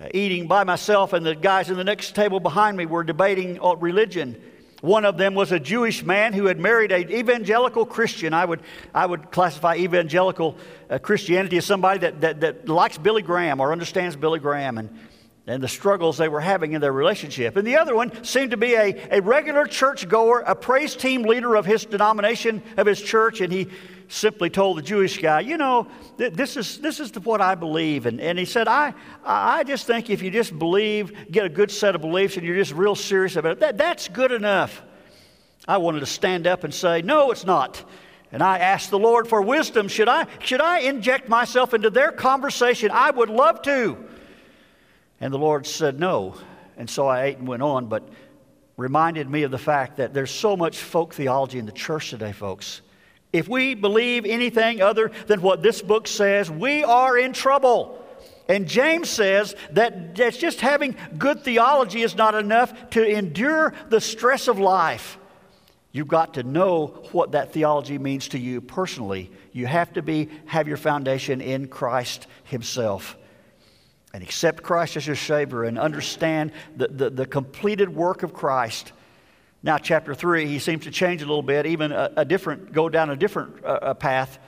uh, 0.00 0.08
eating 0.14 0.46
by 0.46 0.64
myself, 0.64 1.12
and 1.12 1.24
the 1.24 1.34
guys 1.34 1.68
in 1.68 1.76
the 1.76 1.84
next 1.84 2.14
table 2.14 2.40
behind 2.40 2.76
me 2.76 2.86
were 2.86 3.04
debating 3.04 3.58
uh, 3.62 3.74
religion. 3.74 4.40
One 4.82 5.04
of 5.06 5.16
them 5.16 5.34
was 5.34 5.52
a 5.52 5.60
Jewish 5.60 6.04
man 6.04 6.32
who 6.32 6.46
had 6.46 6.60
married 6.60 6.92
an 6.92 7.10
evangelical 7.10 7.86
Christian. 7.86 8.34
I 8.34 8.44
would, 8.44 8.60
I 8.94 9.06
would 9.06 9.30
classify 9.30 9.76
evangelical 9.76 10.56
uh, 10.90 10.98
Christianity 10.98 11.56
as 11.56 11.64
somebody 11.64 12.00
that, 12.00 12.20
that, 12.20 12.40
that 12.40 12.68
likes 12.68 12.98
Billy 12.98 13.22
Graham 13.22 13.60
or 13.60 13.72
understands 13.72 14.16
Billy 14.16 14.38
Graham 14.38 14.76
and, 14.76 14.90
and 15.46 15.62
the 15.62 15.68
struggles 15.68 16.18
they 16.18 16.28
were 16.28 16.40
having 16.40 16.72
in 16.72 16.82
their 16.82 16.92
relationship. 16.92 17.56
And 17.56 17.66
the 17.66 17.78
other 17.78 17.94
one 17.94 18.22
seemed 18.22 18.50
to 18.50 18.58
be 18.58 18.74
a, 18.74 19.18
a 19.18 19.20
regular 19.22 19.64
churchgoer, 19.64 20.40
a 20.40 20.54
praise 20.54 20.94
team 20.94 21.22
leader 21.22 21.54
of 21.54 21.64
his 21.64 21.86
denomination, 21.86 22.62
of 22.76 22.86
his 22.86 23.00
church, 23.00 23.40
and 23.40 23.52
he 23.52 23.68
simply 24.08 24.50
told 24.50 24.78
the 24.78 24.82
Jewish 24.82 25.18
guy, 25.20 25.40
You 25.40 25.56
know, 25.56 25.88
th- 26.18 26.32
this 26.32 26.56
is, 26.56 26.78
this 26.78 27.00
is 27.00 27.12
what 27.14 27.40
I 27.40 27.54
believe. 27.54 28.06
And, 28.06 28.20
and 28.20 28.38
he 28.38 28.44
said, 28.44 28.68
I, 28.68 28.94
I 29.24 29.64
just 29.64 29.86
think 29.86 30.10
if 30.10 30.22
you 30.22 30.30
just 30.30 30.58
believe, 30.58 31.30
get 31.30 31.44
a 31.44 31.48
good 31.48 31.70
set 31.70 31.94
of 31.94 32.00
beliefs, 32.00 32.36
and 32.36 32.46
you're 32.46 32.56
just 32.56 32.72
real 32.72 32.94
serious 32.94 33.36
about 33.36 33.52
it, 33.52 33.60
that, 33.60 33.78
that's 33.78 34.08
good 34.08 34.32
enough. 34.32 34.82
I 35.68 35.78
wanted 35.78 36.00
to 36.00 36.06
stand 36.06 36.46
up 36.46 36.64
and 36.64 36.72
say, 36.72 37.02
No, 37.02 37.30
it's 37.30 37.44
not. 37.44 37.84
And 38.32 38.42
I 38.42 38.58
asked 38.58 38.90
the 38.90 38.98
Lord 38.98 39.28
for 39.28 39.40
wisdom. 39.40 39.88
Should 39.88 40.08
I, 40.08 40.26
should 40.40 40.60
I 40.60 40.80
inject 40.80 41.28
myself 41.28 41.74
into 41.74 41.90
their 41.90 42.12
conversation? 42.12 42.90
I 42.90 43.10
would 43.10 43.30
love 43.30 43.62
to. 43.62 43.96
And 45.20 45.32
the 45.32 45.38
Lord 45.38 45.66
said, 45.66 45.98
No. 45.98 46.34
And 46.76 46.88
so 46.88 47.06
I 47.06 47.24
ate 47.24 47.38
and 47.38 47.48
went 47.48 47.62
on, 47.62 47.86
but 47.86 48.08
reminded 48.76 49.30
me 49.30 49.42
of 49.42 49.50
the 49.50 49.58
fact 49.58 49.96
that 49.96 50.12
there's 50.12 50.30
so 50.30 50.56
much 50.56 50.78
folk 50.78 51.14
theology 51.14 51.58
in 51.58 51.66
the 51.66 51.72
church 51.72 52.10
today, 52.10 52.32
folks. 52.32 52.82
If 53.36 53.48
we 53.48 53.74
believe 53.74 54.24
anything 54.24 54.80
other 54.80 55.10
than 55.26 55.42
what 55.42 55.62
this 55.62 55.82
book 55.82 56.08
says, 56.08 56.50
we 56.50 56.82
are 56.82 57.18
in 57.18 57.34
trouble. 57.34 58.02
And 58.48 58.66
James 58.66 59.10
says 59.10 59.54
that 59.72 60.14
just 60.14 60.62
having 60.62 60.96
good 61.18 61.42
theology 61.42 62.00
is 62.00 62.14
not 62.14 62.34
enough 62.34 62.90
to 62.90 63.04
endure 63.04 63.74
the 63.90 64.00
stress 64.00 64.48
of 64.48 64.58
life. 64.58 65.18
You've 65.92 66.08
got 66.08 66.34
to 66.34 66.44
know 66.44 66.86
what 67.12 67.32
that 67.32 67.52
theology 67.52 67.98
means 67.98 68.28
to 68.28 68.38
you 68.38 68.62
personally. 68.62 69.30
You 69.52 69.66
have 69.66 69.92
to 69.94 70.02
be 70.02 70.30
have 70.46 70.66
your 70.66 70.78
foundation 70.78 71.42
in 71.42 71.68
Christ 71.68 72.26
Himself. 72.44 73.18
And 74.14 74.22
accept 74.22 74.62
Christ 74.62 74.96
as 74.96 75.06
your 75.06 75.16
Savior 75.16 75.64
and 75.64 75.78
understand 75.78 76.52
the, 76.74 76.88
the, 76.88 77.10
the 77.10 77.26
completed 77.26 77.94
work 77.94 78.22
of 78.22 78.32
Christ 78.32 78.92
now, 79.66 79.78
chapter 79.78 80.14
3, 80.14 80.46
he 80.46 80.60
seems 80.60 80.84
to 80.84 80.92
change 80.92 81.22
a 81.22 81.26
little 81.26 81.42
bit, 81.42 81.66
even 81.66 81.90
a, 81.90 82.12
a 82.18 82.24
different, 82.24 82.72
go 82.72 82.88
down 82.88 83.10
a 83.10 83.16
different 83.16 83.64
uh, 83.64 83.94
path. 83.94 84.38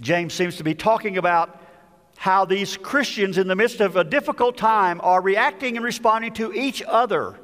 James 0.00 0.32
seems 0.32 0.56
to 0.56 0.64
be 0.64 0.74
talking 0.74 1.18
about 1.18 1.60
how 2.16 2.46
these 2.46 2.78
Christians, 2.78 3.36
in 3.36 3.48
the 3.48 3.54
midst 3.54 3.82
of 3.82 3.96
a 3.96 4.02
difficult 4.02 4.56
time, 4.56 4.98
are 5.02 5.20
reacting 5.20 5.76
and 5.76 5.84
responding 5.84 6.32
to 6.32 6.54
each 6.54 6.82
other. 6.82 7.38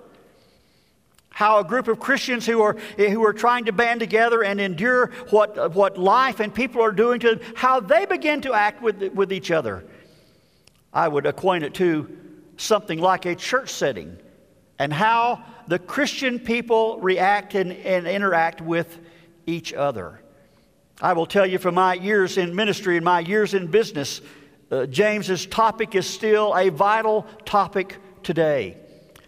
How 1.28 1.59
a 1.59 1.64
group 1.64 1.87
of 1.87 2.00
Christians 2.00 2.47
who 2.47 2.62
are, 2.62 2.78
who 2.97 3.23
are 3.26 3.35
trying 3.35 3.66
to 3.66 3.73
band 3.73 4.00
together 4.00 4.42
and 4.42 4.59
endure 4.59 5.11
what, 5.28 5.75
what 5.75 5.99
life 5.99 6.40
and 6.40 6.54
people 6.54 6.81
are 6.81 6.92
doing 6.92 7.21
to 7.21 7.35
them, 7.35 7.40
how 7.54 7.78
they 7.81 8.07
begin 8.07 8.40
to 8.40 8.54
act 8.54 8.81
with, 8.81 9.02
with 9.12 9.35
each 9.35 9.50
other. 9.50 9.85
I 10.95 11.09
would 11.09 11.26
acquaint 11.26 11.62
it 11.62 11.75
to 11.75 12.09
something 12.57 12.99
like 12.99 13.26
a 13.26 13.35
church 13.35 13.69
setting 13.69 14.16
and 14.79 14.93
how 14.93 15.45
the 15.69 15.79
Christian 15.79 16.38
people 16.38 16.99
react 17.00 17.55
and, 17.55 17.73
and 17.73 18.07
interact 18.07 18.61
with 18.61 18.99
each 19.47 19.73
other. 19.73 20.21
I 21.00 21.12
will 21.14 21.26
tell 21.26 21.47
you 21.47 21.59
from 21.59 21.75
my 21.75 21.95
years 21.95 22.38
in 22.38 22.55
ministry 22.55 22.97
and 22.97 23.05
my 23.05 23.21
years 23.21 23.55
in 23.55 23.67
business, 23.67 24.21
uh, 24.71 24.87
James's 24.87 25.47
topic 25.47 25.95
is 25.95 26.07
still 26.07 26.57
a 26.57 26.69
vital 26.69 27.26
topic 27.45 27.97
today. 28.23 28.76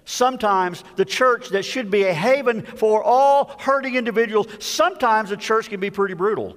Sometimes 0.05 0.85
the 0.97 1.05
church 1.05 1.49
that 1.51 1.65
should 1.65 1.91
be 1.91 2.05
a 2.05 2.13
haven 2.13 2.63
for 2.63 3.03
all 3.03 3.57
hurting 3.59 3.95
individuals, 3.95 4.47
sometimes 4.59 5.31
the 5.31 5.37
church 5.37 5.69
can 5.69 5.81
be 5.81 5.91
pretty 5.91 6.15
brutal. 6.15 6.57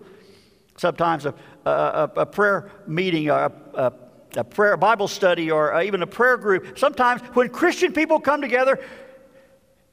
Sometimes 0.77 1.25
a, 1.25 1.34
a, 1.65 2.12
a 2.17 2.25
prayer 2.25 2.70
meeting, 2.86 3.29
a, 3.29 3.51
a, 3.74 3.94
a 4.36 4.43
prayer 4.43 4.74
a 4.74 4.77
Bible 4.77 5.07
study, 5.07 5.51
or 5.51 5.81
even 5.81 6.01
a 6.01 6.07
prayer 6.07 6.38
group, 6.38 6.77
sometimes 6.77 7.22
when 7.34 7.50
Christian 7.50 7.93
people 7.93 8.19
come 8.19 8.41
together, 8.41 8.79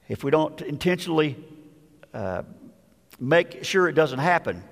if 0.08 0.24
we 0.24 0.30
don't 0.30 0.60
intentionally 0.62 1.36
uh, 2.12 2.42
make 3.18 3.64
sure 3.64 3.88
it 3.88 3.94
doesn't 3.94 4.18
happen, 4.18 4.62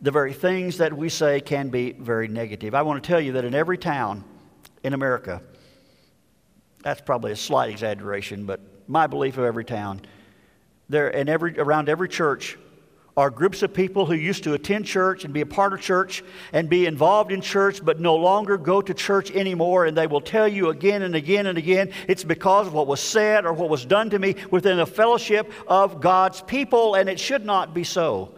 the 0.00 0.10
very 0.10 0.32
things 0.32 0.78
that 0.78 0.92
we 0.92 1.08
say 1.08 1.40
can 1.40 1.68
be 1.68 1.92
very 1.92 2.28
negative. 2.28 2.74
I 2.74 2.82
want 2.82 3.02
to 3.02 3.06
tell 3.06 3.20
you 3.20 3.32
that 3.32 3.44
in 3.44 3.54
every 3.54 3.78
town 3.78 4.24
in 4.82 4.94
America, 4.94 5.40
That's 6.82 7.00
probably 7.00 7.32
a 7.32 7.36
slight 7.36 7.70
exaggeration, 7.70 8.44
but 8.44 8.60
my 8.88 9.06
belief 9.06 9.38
of 9.38 9.44
every 9.44 9.64
town. 9.64 10.00
There, 10.88 11.14
and 11.14 11.28
every, 11.28 11.58
around 11.58 11.88
every 11.88 12.08
church 12.08 12.58
are 13.16 13.28
groups 13.28 13.62
of 13.62 13.74
people 13.74 14.06
who 14.06 14.14
used 14.14 14.44
to 14.44 14.54
attend 14.54 14.86
church 14.86 15.24
and 15.24 15.34
be 15.34 15.42
a 15.42 15.46
part 15.46 15.74
of 15.74 15.80
church 15.80 16.24
and 16.52 16.68
be 16.68 16.86
involved 16.86 17.30
in 17.30 17.42
church, 17.42 17.84
but 17.84 18.00
no 18.00 18.16
longer 18.16 18.56
go 18.56 18.80
to 18.80 18.94
church 18.94 19.30
anymore. 19.32 19.84
And 19.84 19.96
they 19.96 20.06
will 20.06 20.22
tell 20.22 20.48
you 20.48 20.70
again 20.70 21.02
and 21.02 21.14
again 21.14 21.46
and 21.46 21.58
again 21.58 21.92
it's 22.08 22.24
because 22.24 22.66
of 22.66 22.72
what 22.72 22.86
was 22.86 23.00
said 23.00 23.44
or 23.44 23.52
what 23.52 23.68
was 23.68 23.84
done 23.84 24.08
to 24.10 24.18
me 24.18 24.36
within 24.50 24.78
the 24.78 24.86
fellowship 24.86 25.52
of 25.66 26.00
God's 26.00 26.40
people, 26.40 26.94
and 26.94 27.08
it 27.08 27.20
should 27.20 27.44
not 27.44 27.74
be 27.74 27.84
so. 27.84 28.32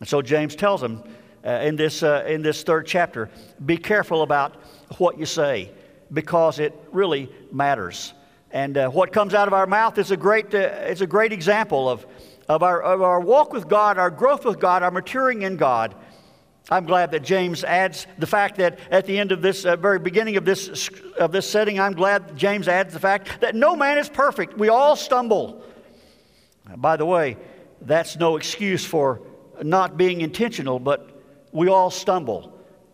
And 0.00 0.08
so 0.08 0.22
James 0.22 0.56
tells 0.56 0.80
them 0.80 1.02
uh, 1.44 1.50
in, 1.50 1.76
this, 1.76 2.02
uh, 2.02 2.24
in 2.26 2.40
this 2.40 2.62
third 2.62 2.86
chapter 2.86 3.28
be 3.64 3.76
careful 3.76 4.22
about 4.22 4.56
what 4.96 5.18
you 5.18 5.26
say 5.26 5.70
because 6.12 6.58
it 6.58 6.74
really 6.92 7.30
matters. 7.50 8.14
And 8.50 8.76
uh, 8.76 8.90
what 8.90 9.12
comes 9.12 9.34
out 9.34 9.48
of 9.48 9.54
our 9.54 9.66
mouth 9.66 9.98
is 9.98 10.10
a 10.10 10.16
great, 10.16 10.54
uh, 10.54 10.58
it's 10.58 11.00
a 11.00 11.06
great 11.06 11.32
example 11.32 11.88
of, 11.88 12.06
of, 12.48 12.62
our, 12.62 12.80
of 12.82 13.02
our 13.02 13.20
walk 13.20 13.52
with 13.52 13.68
God, 13.68 13.98
our 13.98 14.10
growth 14.10 14.44
with 14.44 14.58
God, 14.58 14.82
our 14.82 14.90
maturing 14.90 15.42
in 15.42 15.56
God. 15.56 15.94
I'm 16.70 16.86
glad 16.86 17.10
that 17.10 17.22
James 17.24 17.64
adds 17.64 18.06
the 18.18 18.26
fact 18.26 18.56
that 18.56 18.78
at 18.90 19.06
the 19.06 19.18
end 19.18 19.32
of 19.32 19.42
this, 19.42 19.64
uh, 19.64 19.76
very 19.76 19.98
beginning 19.98 20.36
of 20.36 20.44
this, 20.44 20.88
of 21.18 21.32
this 21.32 21.48
setting, 21.48 21.80
I'm 21.80 21.92
glad 21.92 22.36
James 22.36 22.68
adds 22.68 22.94
the 22.94 23.00
fact 23.00 23.40
that 23.40 23.54
no 23.54 23.74
man 23.74 23.98
is 23.98 24.08
perfect. 24.08 24.56
We 24.56 24.68
all 24.68 24.94
stumble. 24.94 25.62
By 26.76 26.96
the 26.96 27.06
way, 27.06 27.36
that's 27.80 28.16
no 28.16 28.36
excuse 28.36 28.84
for 28.84 29.22
not 29.62 29.96
being 29.96 30.20
intentional, 30.20 30.78
but 30.78 31.10
we 31.50 31.68
all 31.68 31.90
stumble. 31.90 32.52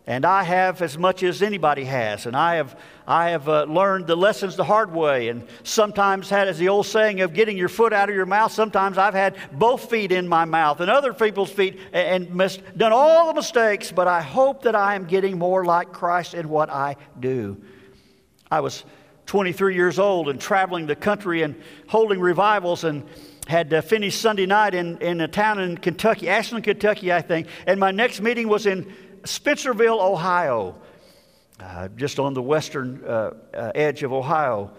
And 0.09 0.25
I 0.25 0.41
have 0.41 0.81
as 0.81 0.97
much 0.97 1.21
as 1.21 1.43
anybody 1.43 1.83
has. 1.83 2.25
And 2.25 2.35
I 2.35 2.55
have, 2.55 2.75
I 3.05 3.29
have 3.29 3.47
uh, 3.47 3.65
learned 3.65 4.07
the 4.07 4.15
lessons 4.15 4.55
the 4.55 4.63
hard 4.63 4.91
way. 4.91 5.27
And 5.27 5.47
sometimes 5.61 6.31
had, 6.31 6.47
as 6.47 6.57
the 6.57 6.67
old 6.69 6.87
saying 6.87 7.21
of 7.21 7.35
getting 7.35 7.55
your 7.55 7.69
foot 7.69 7.93
out 7.93 8.09
of 8.09 8.15
your 8.15 8.25
mouth, 8.25 8.51
sometimes 8.51 8.97
I've 8.97 9.13
had 9.13 9.37
both 9.51 9.87
feet 9.87 10.11
in 10.11 10.27
my 10.27 10.45
mouth 10.45 10.79
and 10.79 10.89
other 10.89 11.13
people's 11.13 11.51
feet 11.51 11.79
and, 11.93 12.25
and 12.25 12.35
missed, 12.35 12.59
done 12.75 12.91
all 12.91 13.27
the 13.27 13.35
mistakes. 13.35 13.91
But 13.91 14.07
I 14.07 14.21
hope 14.21 14.63
that 14.63 14.73
I 14.73 14.95
am 14.95 15.05
getting 15.05 15.37
more 15.37 15.63
like 15.63 15.93
Christ 15.93 16.33
in 16.33 16.49
what 16.49 16.71
I 16.71 16.95
do. 17.19 17.61
I 18.49 18.61
was 18.61 18.85
23 19.27 19.75
years 19.75 19.99
old 19.99 20.27
and 20.27 20.41
traveling 20.41 20.87
the 20.87 20.95
country 20.95 21.43
and 21.43 21.55
holding 21.87 22.19
revivals 22.19 22.83
and 22.83 23.07
had 23.45 23.71
uh, 23.71 23.81
finished 23.81 24.19
Sunday 24.19 24.47
night 24.47 24.73
in, 24.73 24.97
in 25.01 25.21
a 25.21 25.27
town 25.27 25.59
in 25.59 25.77
Kentucky, 25.77 26.29
Ashland, 26.29 26.63
Kentucky, 26.63 27.13
I 27.13 27.21
think. 27.21 27.45
And 27.67 27.79
my 27.79 27.91
next 27.91 28.21
meeting 28.21 28.47
was 28.47 28.65
in 28.65 28.91
Spencerville, 29.23 30.01
Ohio, 30.01 30.75
uh, 31.59 31.87
just 31.95 32.19
on 32.19 32.33
the 32.33 32.41
western 32.41 33.03
uh, 33.05 33.33
uh, 33.53 33.71
edge 33.75 34.03
of 34.03 34.13
Ohio 34.13 34.71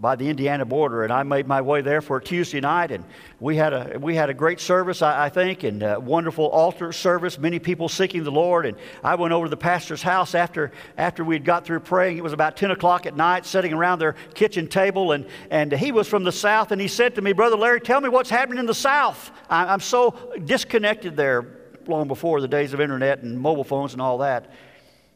by 0.00 0.16
the 0.16 0.28
Indiana 0.28 0.64
border, 0.64 1.04
and 1.04 1.12
I 1.12 1.22
made 1.22 1.46
my 1.46 1.60
way 1.60 1.80
there 1.80 2.00
for 2.00 2.18
Tuesday 2.20 2.60
night, 2.60 2.90
and 2.90 3.04
we 3.38 3.56
had 3.56 3.72
a 3.72 3.96
we 4.00 4.16
had 4.16 4.28
a 4.28 4.34
great 4.34 4.58
service, 4.58 5.02
I, 5.02 5.26
I 5.26 5.28
think, 5.28 5.62
and 5.62 5.82
a 5.82 6.00
wonderful 6.00 6.48
altar 6.48 6.92
service. 6.92 7.38
Many 7.38 7.60
people 7.60 7.88
seeking 7.88 8.24
the 8.24 8.32
Lord, 8.32 8.66
and 8.66 8.76
I 9.04 9.14
went 9.14 9.32
over 9.32 9.46
to 9.46 9.50
the 9.50 9.56
pastor's 9.56 10.02
house 10.02 10.34
after 10.34 10.72
after 10.98 11.24
we'd 11.24 11.44
got 11.44 11.64
through 11.64 11.80
praying. 11.80 12.18
It 12.18 12.24
was 12.24 12.32
about 12.32 12.56
ten 12.56 12.72
o'clock 12.72 13.06
at 13.06 13.16
night, 13.16 13.46
sitting 13.46 13.72
around 13.72 14.00
their 14.00 14.16
kitchen 14.34 14.66
table, 14.66 15.12
and 15.12 15.26
and 15.50 15.70
he 15.72 15.92
was 15.92 16.08
from 16.08 16.24
the 16.24 16.32
south, 16.32 16.72
and 16.72 16.80
he 16.80 16.88
said 16.88 17.14
to 17.14 17.22
me, 17.22 17.32
"Brother 17.32 17.56
Larry, 17.56 17.80
tell 17.80 18.00
me 18.00 18.08
what's 18.08 18.30
happening 18.30 18.58
in 18.58 18.66
the 18.66 18.74
south. 18.74 19.30
I, 19.48 19.72
I'm 19.72 19.80
so 19.80 20.18
disconnected 20.44 21.16
there 21.16 21.63
long 21.88 22.08
before 22.08 22.40
the 22.40 22.48
days 22.48 22.72
of 22.72 22.80
internet 22.80 23.22
and 23.22 23.38
mobile 23.38 23.64
phones 23.64 23.92
and 23.92 24.02
all 24.02 24.18
that. 24.18 24.50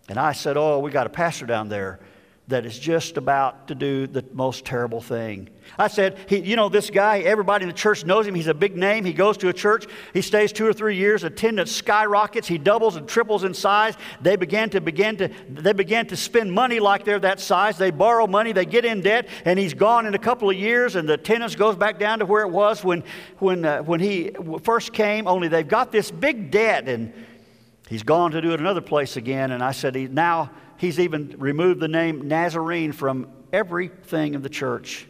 And 0.08 0.18
I 0.18 0.32
said, 0.32 0.56
Oh, 0.56 0.78
we 0.78 0.90
got 0.90 1.06
a 1.06 1.10
pastor 1.10 1.46
down 1.46 1.68
there 1.68 2.00
that 2.48 2.64
is 2.64 2.78
just 2.78 3.18
about 3.18 3.68
to 3.68 3.74
do 3.74 4.06
the 4.06 4.24
most 4.32 4.64
terrible 4.64 5.02
thing. 5.02 5.50
I 5.78 5.88
said, 5.88 6.16
he, 6.28 6.38
You 6.38 6.56
know, 6.56 6.70
this 6.70 6.88
guy, 6.88 7.18
everybody 7.18 7.64
in 7.64 7.68
the 7.68 7.74
church 7.74 8.06
knows 8.06 8.26
him. 8.26 8.34
He's 8.34 8.46
a 8.46 8.54
big 8.54 8.74
name. 8.74 9.04
He 9.04 9.12
goes 9.12 9.36
to 9.38 9.48
a 9.48 9.52
church, 9.52 9.86
he 10.14 10.22
stays 10.22 10.50
two 10.50 10.66
or 10.66 10.72
three 10.72 10.96
years, 10.96 11.24
attendance 11.24 11.70
skyrockets, 11.70 12.48
he 12.48 12.56
doubles 12.56 12.96
and 12.96 13.06
triples 13.06 13.44
in 13.44 13.52
size. 13.52 13.94
They 14.22 14.36
began 14.36 14.70
to 14.70 14.80
begin 14.80 15.18
to 15.18 15.30
they 15.50 15.74
began 15.74 16.06
to 16.06 16.16
spend 16.16 16.50
money 16.50 16.80
like 16.80 17.04
they're 17.04 17.18
that 17.18 17.38
size. 17.38 17.76
They 17.76 17.90
borrow 17.90 18.26
money, 18.26 18.52
they 18.52 18.64
get 18.64 18.86
in 18.86 19.02
debt, 19.02 19.28
and 19.44 19.58
he's 19.58 19.74
gone 19.74 20.06
in 20.06 20.14
a 20.14 20.18
couple 20.18 20.48
of 20.48 20.56
years, 20.56 20.96
and 20.96 21.06
the 21.06 21.14
attendance 21.14 21.54
goes 21.54 21.76
back 21.76 21.98
down 21.98 22.20
to 22.20 22.26
where 22.26 22.42
it 22.42 22.50
was 22.50 22.82
when 22.82 23.04
when 23.40 23.64
uh, 23.66 23.82
when 23.82 24.00
he 24.00 24.30
first 24.62 24.94
came, 24.94 25.26
only 25.28 25.48
they've 25.48 25.68
got 25.68 25.92
this 25.92 26.10
big 26.10 26.50
debt 26.50 26.88
and 26.88 27.12
he's 27.90 28.02
gone 28.02 28.30
to 28.30 28.40
do 28.40 28.52
it 28.52 28.60
another 28.60 28.80
place 28.80 29.16
again. 29.18 29.50
And 29.50 29.62
I 29.62 29.72
said, 29.72 29.94
he 29.94 30.08
now 30.08 30.50
he's 30.78 30.99
even 30.99 31.35
removed 31.38 31.80
the 31.80 31.88
name 31.88 32.26
Nazarene 32.26 32.92
from 32.92 33.28
everything 33.52 34.35
in 34.35 34.42
the 34.42 34.49
church. 34.49 35.06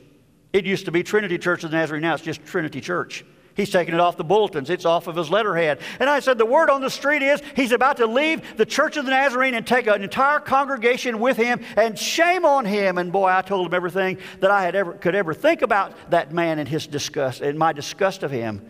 It 0.52 0.64
used 0.64 0.86
to 0.86 0.92
be 0.92 1.02
Trinity 1.02 1.38
Church 1.38 1.62
of 1.62 1.70
the 1.70 1.76
Nazarene, 1.76 2.02
now 2.02 2.14
it's 2.14 2.22
just 2.22 2.44
Trinity 2.44 2.80
Church. 2.80 3.24
He's 3.58 3.70
taken 3.70 3.92
it 3.92 3.98
off 3.98 4.16
the 4.16 4.22
bulletins. 4.22 4.70
It's 4.70 4.84
off 4.84 5.08
of 5.08 5.16
his 5.16 5.30
letterhead. 5.30 5.80
And 5.98 6.08
I 6.08 6.20
said, 6.20 6.38
the 6.38 6.46
word 6.46 6.70
on 6.70 6.80
the 6.80 6.88
street 6.88 7.22
is 7.22 7.42
he's 7.56 7.72
about 7.72 7.96
to 7.96 8.06
leave 8.06 8.56
the 8.56 8.64
Church 8.64 8.96
of 8.96 9.04
the 9.04 9.10
Nazarene 9.10 9.54
and 9.54 9.66
take 9.66 9.88
an 9.88 10.04
entire 10.04 10.38
congregation 10.38 11.18
with 11.18 11.36
him, 11.36 11.60
and 11.76 11.98
shame 11.98 12.44
on 12.44 12.64
him. 12.64 12.98
And 12.98 13.10
boy, 13.10 13.26
I 13.26 13.42
told 13.42 13.66
him 13.66 13.74
everything 13.74 14.18
that 14.38 14.52
I 14.52 14.62
had 14.62 14.76
ever, 14.76 14.92
could 14.92 15.16
ever 15.16 15.34
think 15.34 15.62
about 15.62 15.92
that 16.10 16.32
man 16.32 16.60
and 16.60 16.68
his 16.68 16.86
disgust, 16.86 17.40
and 17.40 17.58
my 17.58 17.72
disgust 17.72 18.22
of 18.22 18.30
him. 18.30 18.64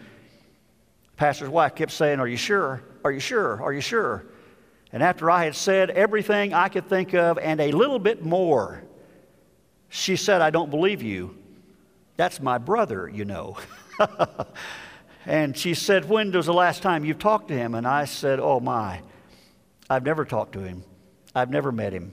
Pastor's 1.18 1.50
wife 1.50 1.74
kept 1.74 1.92
saying, 1.92 2.18
Are 2.18 2.28
you 2.28 2.38
sure? 2.38 2.82
Are 3.04 3.12
you 3.12 3.20
sure? 3.20 3.62
Are 3.62 3.74
you 3.74 3.82
sure? 3.82 4.24
And 4.92 5.02
after 5.02 5.30
I 5.30 5.44
had 5.44 5.54
said 5.54 5.90
everything 5.90 6.54
I 6.54 6.68
could 6.68 6.88
think 6.88 7.14
of 7.14 7.38
and 7.38 7.60
a 7.60 7.72
little 7.72 7.98
bit 7.98 8.24
more, 8.24 8.82
she 9.88 10.16
said, 10.16 10.40
I 10.40 10.50
don't 10.50 10.70
believe 10.70 11.02
you. 11.02 11.36
That's 12.16 12.40
my 12.40 12.58
brother, 12.58 13.08
you 13.08 13.24
know. 13.24 13.56
and 15.26 15.56
she 15.56 15.74
said, 15.74 16.08
When 16.08 16.32
was 16.32 16.46
the 16.46 16.54
last 16.54 16.82
time 16.82 17.04
you've 17.04 17.18
talked 17.18 17.48
to 17.48 17.54
him? 17.54 17.74
And 17.74 17.86
I 17.86 18.06
said, 18.06 18.40
Oh 18.40 18.60
my, 18.60 19.02
I've 19.88 20.04
never 20.04 20.24
talked 20.24 20.52
to 20.52 20.60
him. 20.60 20.84
I've 21.34 21.50
never 21.50 21.70
met 21.70 21.92
him. 21.92 22.12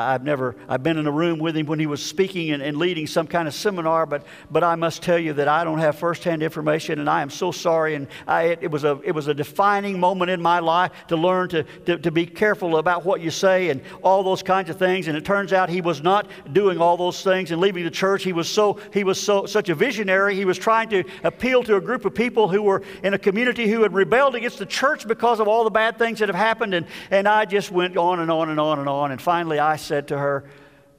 I've 0.00 0.24
never, 0.24 0.56
I've 0.68 0.82
been 0.82 0.98
in 0.98 1.06
a 1.06 1.10
room 1.12 1.38
with 1.38 1.56
him 1.56 1.66
when 1.66 1.78
he 1.78 1.86
was 1.86 2.04
speaking 2.04 2.50
and, 2.50 2.62
and, 2.62 2.76
leading 2.76 3.06
some 3.06 3.26
kind 3.26 3.46
of 3.46 3.54
seminar, 3.54 4.06
but, 4.06 4.24
but 4.50 4.64
I 4.64 4.74
must 4.74 5.02
tell 5.02 5.18
you 5.18 5.34
that 5.34 5.48
I 5.48 5.64
don't 5.64 5.78
have 5.78 5.98
firsthand 5.98 6.42
information 6.42 6.98
and 6.98 7.10
I 7.10 7.22
am 7.22 7.30
so 7.30 7.52
sorry. 7.52 7.94
And 7.94 8.08
I, 8.26 8.42
it, 8.44 8.58
it, 8.62 8.70
was 8.70 8.84
a, 8.84 9.00
it 9.04 9.12
was 9.12 9.28
a 9.28 9.34
defining 9.34 10.00
moment 10.00 10.30
in 10.30 10.40
my 10.40 10.60
life 10.60 10.92
to 11.08 11.16
learn 11.16 11.48
to, 11.50 11.64
to, 11.86 11.98
to 11.98 12.10
be 12.10 12.26
careful 12.26 12.78
about 12.78 13.04
what 13.04 13.20
you 13.20 13.30
say 13.30 13.68
and 13.70 13.82
all 14.02 14.22
those 14.22 14.42
kinds 14.42 14.70
of 14.70 14.78
things. 14.78 15.08
And 15.08 15.16
it 15.16 15.24
turns 15.24 15.52
out 15.52 15.68
he 15.68 15.80
was 15.80 16.02
not 16.02 16.28
doing 16.52 16.78
all 16.78 16.96
those 16.96 17.22
things 17.22 17.50
and 17.50 17.60
leaving 17.60 17.84
the 17.84 17.90
church. 17.90 18.22
He 18.22 18.32
was 18.32 18.48
so, 18.48 18.78
he 18.92 19.04
was 19.04 19.20
so, 19.20 19.46
such 19.46 19.68
a 19.68 19.74
visionary. 19.74 20.34
He 20.34 20.44
was 20.44 20.58
trying 20.58 20.88
to 20.90 21.04
appeal 21.24 21.62
to 21.64 21.76
a 21.76 21.80
group 21.80 22.04
of 22.04 22.14
people 22.14 22.48
who 22.48 22.62
were 22.62 22.82
in 23.02 23.14
a 23.14 23.18
community 23.18 23.68
who 23.68 23.82
had 23.82 23.92
rebelled 23.92 24.34
against 24.34 24.58
the 24.58 24.66
church 24.66 25.06
because 25.06 25.40
of 25.40 25.48
all 25.48 25.64
the 25.64 25.70
bad 25.70 25.98
things 25.98 26.20
that 26.20 26.28
have 26.28 26.36
happened. 26.36 26.74
And, 26.74 26.86
and 27.10 27.28
I 27.28 27.44
just 27.44 27.70
went 27.70 27.96
on 27.96 28.20
and 28.20 28.30
on 28.30 28.48
and 28.48 28.58
on 28.58 28.78
and 28.78 28.88
on. 28.88 29.12
And 29.12 29.20
finally 29.20 29.58
I 29.58 29.76
said 29.90 30.06
to 30.06 30.16
her, 30.16 30.44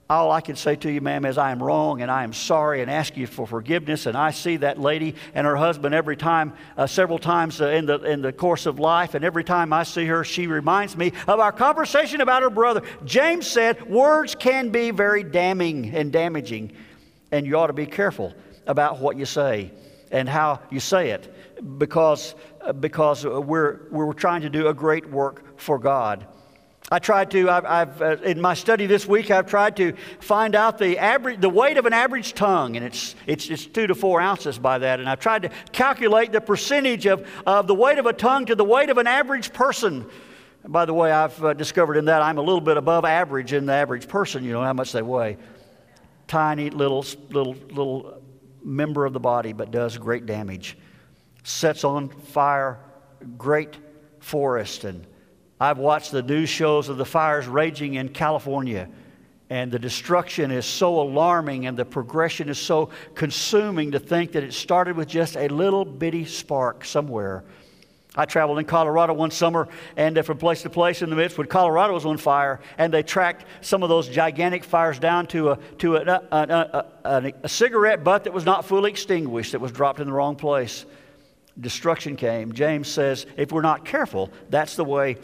all 0.10 0.34
I 0.34 0.42
can 0.42 0.58
say 0.58 0.76
to 0.76 0.92
you, 0.92 1.00
ma'am, 1.00 1.24
is 1.24 1.38
I 1.38 1.54
am 1.54 1.64
wrong 1.64 2.02
and 2.02 2.12
I 2.12 2.26
am 2.26 2.34
sorry 2.34 2.82
and 2.82 2.92
ask 2.92 3.16
you 3.16 3.26
for 3.26 3.48
forgiveness. 3.48 4.06
And 4.06 4.18
I 4.18 4.32
see 4.32 4.58
that 4.58 4.78
lady 4.78 5.16
and 5.34 5.48
her 5.48 5.56
husband 5.56 5.96
every 5.96 6.18
time, 6.18 6.52
uh, 6.76 6.88
several 6.88 7.18
times 7.18 7.62
uh, 7.62 7.68
in, 7.68 7.86
the, 7.86 8.00
in 8.02 8.22
the 8.22 8.34
course 8.34 8.66
of 8.66 8.80
life. 8.80 9.16
And 9.16 9.24
every 9.24 9.46
time 9.46 9.72
I 9.72 9.84
see 9.84 10.06
her, 10.08 10.26
she 10.26 10.48
reminds 10.48 10.98
me 10.98 11.14
of 11.26 11.40
our 11.40 11.54
conversation 11.54 12.20
about 12.20 12.44
her 12.44 12.50
brother. 12.50 12.82
James 13.06 13.48
said, 13.48 13.90
Words 13.90 14.36
can 14.36 14.68
be 14.68 14.92
very 14.92 15.24
damning 15.24 15.96
and 15.96 16.12
damaging, 16.12 16.74
and 17.32 17.48
you 17.48 17.58
ought 17.58 17.68
to 17.68 17.74
be 17.74 17.86
careful 17.86 18.34
about 18.68 19.00
what 19.00 19.16
you 19.16 19.26
say 19.26 19.72
and 20.12 20.28
how 20.28 20.60
you 20.70 20.82
say 20.82 21.12
it 21.12 21.34
because, 21.78 22.36
uh, 22.60 22.74
because 22.74 23.26
we're, 23.26 23.88
we're 23.92 24.12
trying 24.12 24.42
to 24.42 24.50
do 24.50 24.68
a 24.68 24.74
great 24.74 25.10
work 25.10 25.58
for 25.58 25.80
God. 25.80 26.28
I 26.94 27.00
tried 27.00 27.32
to, 27.32 27.50
I've, 27.50 27.66
I've 27.66 28.02
uh, 28.02 28.18
in 28.18 28.42
my 28.42 28.54
study 28.54 28.86
this 28.86 29.08
week, 29.08 29.32
I've 29.32 29.46
tried 29.46 29.78
to 29.78 29.94
find 30.20 30.56
out 30.56 30.78
the, 30.78 30.98
average, 30.98 31.40
the 31.40 31.50
weight 31.50 31.78
of 31.78 31.86
an 31.86 31.94
average 31.94 32.34
tongue, 32.34 32.76
and 32.76 32.86
it's, 32.86 33.16
it's, 33.26 33.50
it's 33.50 33.66
two 33.66 33.88
to 33.88 33.96
four 33.96 34.20
ounces 34.20 34.60
by 34.60 34.78
that. 34.80 35.00
And 35.00 35.08
I've 35.08 35.22
tried 35.22 35.44
to 35.44 35.50
calculate 35.72 36.34
the 36.34 36.42
percentage 36.42 37.06
of, 37.06 37.26
of 37.48 37.68
the 37.68 37.74
weight 37.74 37.98
of 37.98 38.08
a 38.08 38.14
tongue 38.14 38.46
to 38.48 38.56
the 38.56 38.66
weight 38.66 38.90
of 38.90 38.98
an 38.98 39.08
average 39.08 39.54
person. 39.54 40.06
By 40.68 40.84
the 40.84 40.94
way, 40.94 41.14
I've 41.14 41.42
uh, 41.42 41.54
discovered 41.54 41.96
in 41.96 42.06
that 42.06 42.22
I'm 42.22 42.38
a 42.38 42.42
little 42.42 42.60
bit 42.60 42.76
above 42.76 43.06
average 43.06 43.54
in 43.54 43.66
the 43.66 43.74
average 43.74 44.10
person, 44.10 44.44
you 44.44 44.52
know, 44.52 44.62
how 44.62 44.74
much 44.74 44.92
they 44.92 45.02
weigh. 45.02 45.38
Tiny 46.28 46.72
little, 46.72 47.06
little, 47.30 47.56
little 47.70 48.22
member 48.66 49.06
of 49.06 49.14
the 49.14 49.20
body, 49.20 49.54
but 49.54 49.72
does 49.72 49.98
great 49.98 50.26
damage. 50.26 50.78
Sets 51.44 51.86
on 51.86 52.10
fire 52.10 52.80
great 53.38 53.78
forest 54.20 54.84
and 54.84 55.08
I've 55.62 55.78
watched 55.78 56.12
the 56.12 56.24
news 56.24 56.50
shows 56.50 56.90
of 56.90 56.98
the 56.98 57.06
fires 57.06 57.48
raging 57.48 57.94
in 57.94 58.10
California, 58.10 58.90
and 59.52 59.72
the 59.72 59.78
destruction 59.78 60.50
is 60.50 60.66
so 60.66 61.00
alarming 61.00 61.68
and 61.68 61.78
the 61.78 61.86
progression 61.86 62.50
is 62.50 62.58
so 62.58 62.90
consuming 63.14 63.92
to 63.92 64.00
think 64.00 64.32
that 64.32 64.44
it 64.44 64.54
started 64.54 64.98
with 64.98 65.08
just 65.08 65.38
a 65.38 65.50
little 65.50 65.86
bitty 65.86 66.26
spark 66.26 66.84
somewhere. 66.84 67.44
I 68.16 68.26
traveled 68.26 68.58
in 68.58 68.66
Colorado 68.66 69.14
one 69.14 69.30
summer, 69.30 69.68
and 69.96 70.26
from 70.26 70.40
place 70.40 70.64
to 70.64 70.72
place 70.72 71.04
in 71.04 71.12
the 71.12 71.16
midst 71.16 71.38
when 71.38 71.46
Colorado 71.46 71.94
was 71.94 72.08
on 72.08 72.18
fire, 72.18 72.60
and 72.80 72.92
they 72.92 73.04
tracked 73.04 73.46
some 73.64 73.84
of 73.84 73.90
those 73.90 74.10
gigantic 74.10 74.64
fires 74.64 74.98
down 74.98 75.28
to 75.28 75.52
a, 75.52 75.58
to 75.78 75.98
a, 75.98 76.22
a, 76.32 76.86
a, 77.06 77.34
a 77.44 77.48
cigarette 77.48 78.04
butt 78.04 78.24
that 78.24 78.34
was 78.34 78.46
not 78.46 78.66
fully 78.66 78.90
extinguished, 78.90 79.52
that 79.52 79.62
was 79.62 79.72
dropped 79.72 80.00
in 80.00 80.08
the 80.08 80.14
wrong 80.14 80.36
place. 80.36 80.88
Destruction 81.60 82.16
came. 82.16 82.52
James 82.52 82.88
says, 82.88 83.28
if 83.38 83.52
we're 83.52 83.62
not 83.62 83.86
careful, 83.86 84.32
that's 84.50 84.76
the 84.76 84.84
way 84.84 85.18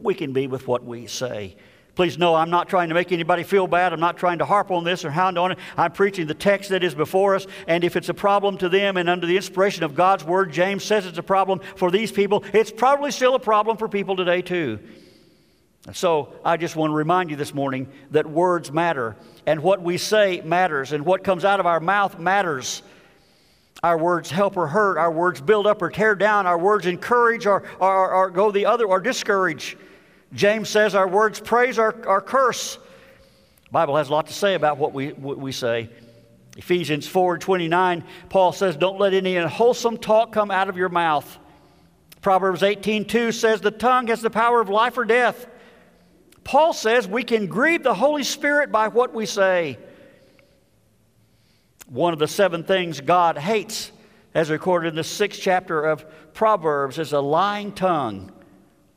we 0.00 0.14
can 0.14 0.32
be 0.32 0.46
with 0.46 0.66
what 0.66 0.84
we 0.84 1.06
say. 1.06 1.56
Please 1.96 2.18
know 2.18 2.34
I'm 2.34 2.50
not 2.50 2.68
trying 2.68 2.90
to 2.90 2.94
make 2.94 3.10
anybody 3.10 3.42
feel 3.42 3.66
bad. 3.66 3.94
I'm 3.94 4.00
not 4.00 4.18
trying 4.18 4.38
to 4.38 4.44
harp 4.44 4.70
on 4.70 4.84
this 4.84 5.02
or 5.02 5.10
hound 5.10 5.38
on 5.38 5.52
it. 5.52 5.58
I'm 5.78 5.92
preaching 5.92 6.26
the 6.26 6.34
text 6.34 6.68
that 6.68 6.84
is 6.84 6.94
before 6.94 7.34
us. 7.34 7.46
And 7.66 7.82
if 7.84 7.96
it's 7.96 8.10
a 8.10 8.14
problem 8.14 8.58
to 8.58 8.68
them 8.68 8.98
and 8.98 9.08
under 9.08 9.26
the 9.26 9.36
inspiration 9.36 9.82
of 9.82 9.94
God's 9.94 10.22
word, 10.22 10.52
James 10.52 10.84
says 10.84 11.06
it's 11.06 11.16
a 11.16 11.22
problem 11.22 11.60
for 11.76 11.90
these 11.90 12.12
people, 12.12 12.44
it's 12.52 12.70
probably 12.70 13.10
still 13.10 13.34
a 13.34 13.40
problem 13.40 13.78
for 13.78 13.88
people 13.88 14.14
today 14.14 14.42
too. 14.42 14.78
So 15.94 16.34
I 16.44 16.58
just 16.58 16.76
want 16.76 16.90
to 16.90 16.94
remind 16.94 17.30
you 17.30 17.36
this 17.36 17.54
morning 17.54 17.88
that 18.10 18.28
words 18.28 18.70
matter 18.70 19.16
and 19.46 19.62
what 19.62 19.80
we 19.80 19.96
say 19.96 20.42
matters 20.44 20.92
and 20.92 21.06
what 21.06 21.24
comes 21.24 21.46
out 21.46 21.60
of 21.60 21.66
our 21.66 21.80
mouth 21.80 22.18
matters. 22.18 22.82
Our 23.82 23.96
words 23.96 24.30
help 24.30 24.58
or 24.58 24.66
hurt. 24.66 24.98
Our 24.98 25.12
words 25.12 25.40
build 25.40 25.66
up 25.66 25.80
or 25.80 25.88
tear 25.88 26.14
down. 26.14 26.46
Our 26.46 26.58
words 26.58 26.86
encourage 26.86 27.46
or, 27.46 27.62
or, 27.78 28.10
or 28.10 28.30
go 28.30 28.50
the 28.50 28.66
other 28.66 28.84
or 28.84 29.00
discourage. 29.00 29.78
James 30.32 30.68
says 30.68 30.94
our 30.94 31.08
words 31.08 31.40
praise 31.40 31.78
or, 31.78 31.94
or 32.06 32.20
curse. 32.20 32.76
The 32.76 33.70
Bible 33.70 33.96
has 33.96 34.08
a 34.08 34.12
lot 34.12 34.26
to 34.28 34.32
say 34.32 34.54
about 34.54 34.78
what 34.78 34.92
we, 34.92 35.10
what 35.10 35.38
we 35.38 35.52
say. 35.52 35.90
Ephesians 36.56 37.06
4 37.06 37.38
29, 37.38 38.04
Paul 38.28 38.52
says, 38.52 38.76
Don't 38.76 38.98
let 38.98 39.12
any 39.12 39.36
unwholesome 39.36 39.98
talk 39.98 40.32
come 40.32 40.50
out 40.50 40.68
of 40.68 40.76
your 40.76 40.88
mouth. 40.88 41.38
Proverbs 42.22 42.62
18 42.62 43.04
2 43.04 43.32
says, 43.32 43.60
The 43.60 43.70
tongue 43.70 44.08
has 44.08 44.22
the 44.22 44.30
power 44.30 44.60
of 44.60 44.68
life 44.68 44.96
or 44.96 45.04
death. 45.04 45.46
Paul 46.44 46.72
says 46.72 47.08
we 47.08 47.24
can 47.24 47.48
grieve 47.48 47.82
the 47.82 47.94
Holy 47.94 48.22
Spirit 48.22 48.70
by 48.70 48.88
what 48.88 49.12
we 49.12 49.26
say. 49.26 49.78
One 51.88 52.12
of 52.12 52.18
the 52.18 52.28
seven 52.28 52.62
things 52.62 53.00
God 53.00 53.36
hates, 53.36 53.90
as 54.32 54.48
recorded 54.48 54.90
in 54.90 54.94
the 54.94 55.04
sixth 55.04 55.40
chapter 55.40 55.84
of 55.84 56.04
Proverbs, 56.34 56.98
is 56.98 57.12
a 57.12 57.20
lying 57.20 57.72
tongue. 57.72 58.30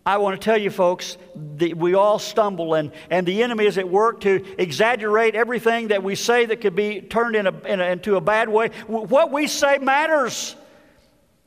I 0.05 0.17
want 0.17 0.39
to 0.39 0.43
tell 0.43 0.57
you, 0.57 0.69
folks, 0.69 1.17
that 1.57 1.77
we 1.77 1.93
all 1.93 2.19
stumble, 2.19 2.73
and, 2.73 2.91
and 3.09 3.27
the 3.27 3.43
enemy 3.43 3.65
is 3.65 3.77
at 3.77 3.87
work 3.87 4.21
to 4.21 4.43
exaggerate 4.57 5.35
everything 5.35 5.89
that 5.89 6.03
we 6.03 6.15
say 6.15 6.45
that 6.45 6.61
could 6.61 6.75
be 6.75 7.01
turned 7.01 7.35
in 7.35 7.47
a, 7.47 7.59
in 7.61 7.79
a, 7.79 7.85
into 7.85 8.15
a 8.15 8.21
bad 8.21 8.49
way. 8.49 8.69
What 8.87 9.31
we 9.31 9.47
say 9.47 9.77
matters, 9.77 10.55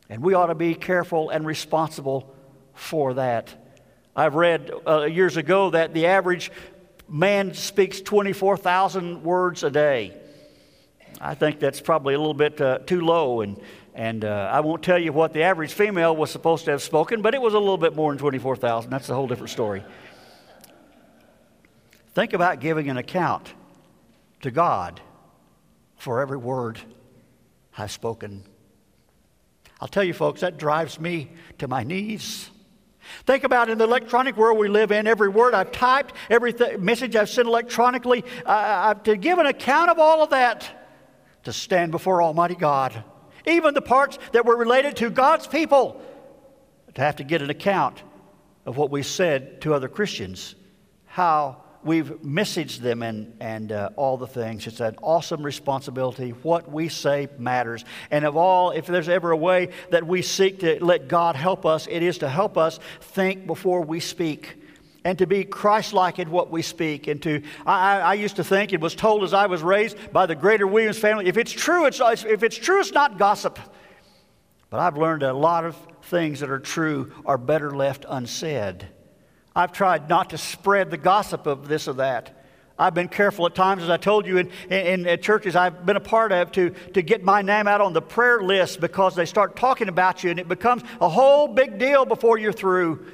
and 0.08 0.22
we 0.22 0.34
ought 0.34 0.46
to 0.46 0.54
be 0.54 0.74
careful 0.74 1.30
and 1.30 1.46
responsible 1.46 2.32
for 2.74 3.14
that. 3.14 3.54
I've 4.14 4.34
read 4.34 4.70
uh, 4.86 5.04
years 5.04 5.38
ago 5.38 5.70
that 5.70 5.94
the 5.94 6.06
average 6.06 6.52
man 7.08 7.54
speaks 7.54 8.00
24,000 8.00 9.22
words 9.22 9.62
a 9.62 9.70
day. 9.70 10.16
I 11.20 11.34
think 11.34 11.60
that's 11.60 11.80
probably 11.80 12.14
a 12.14 12.18
little 12.18 12.34
bit 12.34 12.60
uh, 12.60 12.78
too 12.78 13.00
low, 13.00 13.40
and 13.40 13.60
and 13.94 14.24
uh, 14.24 14.50
I 14.52 14.60
won't 14.60 14.82
tell 14.82 14.98
you 14.98 15.12
what 15.12 15.32
the 15.34 15.42
average 15.42 15.74
female 15.74 16.16
was 16.16 16.30
supposed 16.30 16.64
to 16.64 16.70
have 16.70 16.82
spoken, 16.82 17.20
but 17.20 17.34
it 17.34 17.42
was 17.42 17.54
a 17.54 17.58
little 17.58 17.78
bit 17.78 17.94
more 17.94 18.10
than 18.10 18.18
24,000. 18.18 18.90
That's 18.90 19.08
a 19.10 19.14
whole 19.14 19.26
different 19.26 19.50
story. 19.50 19.84
Think 22.14 22.32
about 22.32 22.60
giving 22.60 22.88
an 22.88 22.96
account 22.96 23.52
to 24.40 24.50
God 24.50 25.00
for 25.96 26.20
every 26.20 26.38
word 26.38 26.78
I've 27.76 27.90
spoken. 27.90 28.44
I'll 29.80 29.88
tell 29.88 30.04
you, 30.04 30.14
folks, 30.14 30.40
that 30.40 30.58
drives 30.58 30.98
me 30.98 31.30
to 31.58 31.68
my 31.68 31.82
knees. 31.84 32.50
Think 33.26 33.44
about 33.44 33.68
in 33.68 33.78
the 33.78 33.84
electronic 33.84 34.36
world 34.36 34.58
we 34.58 34.68
live 34.68 34.92
in, 34.92 35.06
every 35.06 35.28
word 35.28 35.54
I've 35.54 35.72
typed, 35.72 36.14
every 36.30 36.52
th- 36.52 36.78
message 36.78 37.16
I've 37.16 37.28
sent 37.28 37.48
electronically, 37.48 38.24
uh, 38.46 38.94
to 38.94 39.16
give 39.16 39.38
an 39.38 39.46
account 39.46 39.90
of 39.90 39.98
all 39.98 40.22
of 40.22 40.30
that, 40.30 40.86
to 41.44 41.52
stand 41.52 41.90
before 41.90 42.22
Almighty 42.22 42.54
God 42.54 43.02
even 43.46 43.74
the 43.74 43.82
parts 43.82 44.18
that 44.32 44.44
were 44.44 44.56
related 44.56 44.96
to 44.96 45.10
God's 45.10 45.46
people, 45.46 46.00
to 46.94 47.00
have 47.00 47.16
to 47.16 47.24
get 47.24 47.42
an 47.42 47.50
account 47.50 48.02
of 48.66 48.76
what 48.76 48.90
we 48.90 49.02
said 49.02 49.60
to 49.62 49.74
other 49.74 49.88
Christians, 49.88 50.54
how 51.06 51.62
we've 51.84 52.10
messaged 52.22 52.78
them 52.78 53.02
and, 53.02 53.36
and 53.40 53.72
uh, 53.72 53.90
all 53.96 54.16
the 54.16 54.26
things. 54.26 54.66
It's 54.66 54.80
an 54.80 54.96
awesome 55.02 55.42
responsibility. 55.42 56.30
What 56.30 56.70
we 56.70 56.88
say 56.88 57.28
matters. 57.38 57.84
And 58.10 58.24
of 58.24 58.36
all, 58.36 58.70
if 58.70 58.86
there's 58.86 59.08
ever 59.08 59.30
a 59.30 59.36
way 59.36 59.70
that 59.90 60.06
we 60.06 60.22
seek 60.22 60.60
to 60.60 60.84
let 60.84 61.08
God 61.08 61.34
help 61.34 61.66
us, 61.66 61.88
it 61.90 62.02
is 62.02 62.18
to 62.18 62.28
help 62.28 62.56
us 62.56 62.78
think 63.00 63.46
before 63.46 63.82
we 63.82 64.00
speak 64.00 64.61
and 65.04 65.18
to 65.18 65.26
be 65.26 65.44
Christ 65.44 65.92
like 65.92 66.18
in 66.18 66.30
what 66.30 66.50
we 66.50 66.62
speak. 66.62 67.08
And 67.08 67.22
to, 67.22 67.42
I, 67.66 68.00
I, 68.00 68.14
used 68.14 68.36
to 68.36 68.44
think, 68.44 68.72
it 68.72 68.80
was 68.80 68.94
told 68.94 69.24
as 69.24 69.34
I 69.34 69.46
was 69.46 69.62
raised 69.62 69.96
by 70.12 70.26
the 70.26 70.34
greater 70.34 70.66
Williams 70.66 70.98
family, 70.98 71.26
if 71.26 71.36
it's 71.36 71.52
true, 71.52 71.86
it's, 71.86 72.00
if 72.00 72.42
it's 72.42 72.56
true, 72.56 72.80
it's 72.80 72.92
not 72.92 73.18
gossip. 73.18 73.58
But 74.70 74.80
I've 74.80 74.96
learned 74.96 75.22
a 75.22 75.32
lot 75.32 75.64
of 75.64 75.76
things 76.04 76.40
that 76.40 76.50
are 76.50 76.58
true 76.58 77.12
are 77.26 77.38
better 77.38 77.72
left 77.72 78.04
unsaid. 78.08 78.86
I've 79.54 79.72
tried 79.72 80.08
not 80.08 80.30
to 80.30 80.38
spread 80.38 80.90
the 80.90 80.96
gossip 80.96 81.46
of 81.46 81.68
this 81.68 81.88
or 81.88 81.94
that. 81.94 82.38
I've 82.78 82.94
been 82.94 83.08
careful 83.08 83.46
at 83.46 83.54
times, 83.54 83.82
as 83.82 83.90
I 83.90 83.98
told 83.98 84.26
you, 84.26 84.38
in, 84.38 84.50
in, 84.70 85.06
in, 85.06 85.20
churches 85.20 85.54
I've 85.54 85.84
been 85.84 85.96
a 85.96 86.00
part 86.00 86.32
of, 86.32 86.50
to, 86.52 86.70
to 86.94 87.02
get 87.02 87.22
my 87.22 87.42
name 87.42 87.68
out 87.68 87.80
on 87.80 87.92
the 87.92 88.00
prayer 88.00 88.42
list 88.42 88.80
because 88.80 89.14
they 89.14 89.26
start 89.26 89.56
talking 89.56 89.88
about 89.88 90.24
you 90.24 90.30
and 90.30 90.40
it 90.40 90.48
becomes 90.48 90.82
a 91.00 91.08
whole 91.08 91.46
big 91.48 91.78
deal 91.78 92.04
before 92.06 92.38
you're 92.38 92.52
through. 92.52 93.06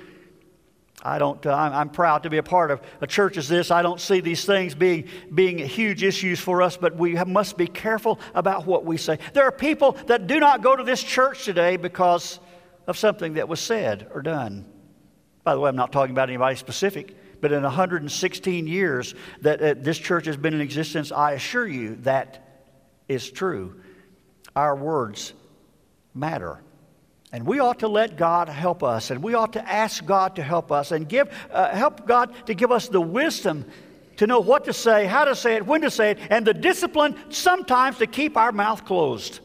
I 1.03 1.19
don't, 1.19 1.45
uh, 1.47 1.55
I'm 1.55 1.91
proud 1.91 2.25
to 2.25 2.31
be 2.31 2.39
a 2.39 2.43
part 2.43 2.73
of 2.73 2.81
a 3.01 3.07
church 3.07 3.37
as 3.37 3.49
this. 3.49 3.71
I 3.71 3.83
don't 3.83 4.01
see 4.01 4.21
these 4.21 4.45
things 4.45 4.75
being, 4.75 5.09
being 5.33 5.59
huge 5.59 6.03
issues 6.03 6.41
for 6.41 6.61
us, 6.61 6.77
but 6.77 6.97
we 6.97 7.15
have, 7.15 7.29
must 7.29 7.57
be 7.57 7.69
careful 7.69 8.19
about 8.35 8.67
what 8.67 8.85
we 8.85 8.97
say. 8.97 9.19
There 9.33 9.45
are 9.45 9.53
people 9.53 9.93
that 10.07 10.27
do 10.27 10.41
not 10.41 10.61
go 10.61 10.75
to 10.75 10.83
this 10.83 11.03
church 11.03 11.45
today 11.45 11.77
because 11.77 12.41
of 12.89 12.99
something 12.99 13.35
that 13.35 13.49
was 13.49 13.61
said 13.61 14.09
or 14.13 14.23
done. 14.23 14.67
By 15.45 15.55
the 15.55 15.61
way, 15.61 15.69
I'm 15.69 15.77
not 15.77 15.93
talking 15.93 16.11
about 16.11 16.31
anybody 16.31 16.57
specific, 16.57 17.15
but 17.41 17.53
in 17.53 17.63
116 17.63 18.67
years 18.67 19.15
that 19.43 19.63
uh, 19.63 19.75
this 19.79 19.99
church 19.99 20.27
has 20.27 20.37
been 20.37 20.55
in 20.55 20.61
existence, 20.61 21.13
I 21.13 21.33
assure 21.33 21.67
you 21.67 21.97
that 22.03 22.67
is 23.09 23.31
true. 23.31 23.81
Our 24.57 24.75
words 24.75 25.33
matter. 26.13 26.61
And 27.33 27.47
we 27.47 27.61
ought 27.61 27.81
to 27.81 27.89
let 27.89 28.17
God 28.17 28.49
help 28.49 28.83
us, 28.83 29.11
and 29.11 29.23
we 29.23 29.35
ought 29.35 29.53
to 29.53 29.71
ask 29.71 30.05
God 30.05 30.37
to 30.37 30.43
help 30.43 30.73
us, 30.73 30.93
and 30.93 31.09
give, 31.09 31.29
uh, 31.53 31.69
help 31.71 32.07
God 32.07 32.35
to 32.47 32.55
give 32.55 32.73
us 32.73 32.89
the 32.89 33.01
wisdom 33.01 33.67
to 34.17 34.27
know 34.27 34.41
what 34.41 34.65
to 34.65 34.73
say, 34.73 35.07
how 35.07 35.25
to 35.25 35.35
say 35.35 35.57
it, 35.57 35.67
when 35.67 35.81
to 35.83 35.91
say 35.91 36.13
it, 36.13 36.19
and 36.31 36.47
the 36.47 36.55
discipline 36.55 37.17
sometimes 37.29 37.99
to 37.99 38.07
keep 38.07 38.37
our 38.37 38.51
mouth 38.51 38.85
closed. 38.85 39.41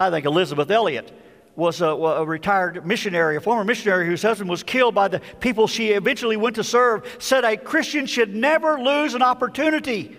I 0.00 0.10
think 0.10 0.26
Elisabeth 0.26 0.70
Elliot 0.70 1.12
was 1.56 1.80
a, 1.80 1.86
a, 1.86 2.24
retired 2.24 2.84
missionary, 2.84 3.36
a 3.36 3.40
former 3.40 3.64
missionary 3.64 4.06
whose 4.06 4.22
husband 4.22 4.50
was 4.50 4.62
killed 4.62 4.94
by 4.94 5.06
the 5.06 5.20
people 5.38 5.68
she 5.68 5.90
eventually 5.90 6.36
went 6.36 6.56
to 6.56 6.64
serve, 6.64 7.16
said 7.20 7.44
a 7.44 7.56
Christian 7.56 8.06
should 8.06 8.34
never 8.34 8.80
lose 8.80 9.14
an 9.14 9.22
opportunity 9.22 10.16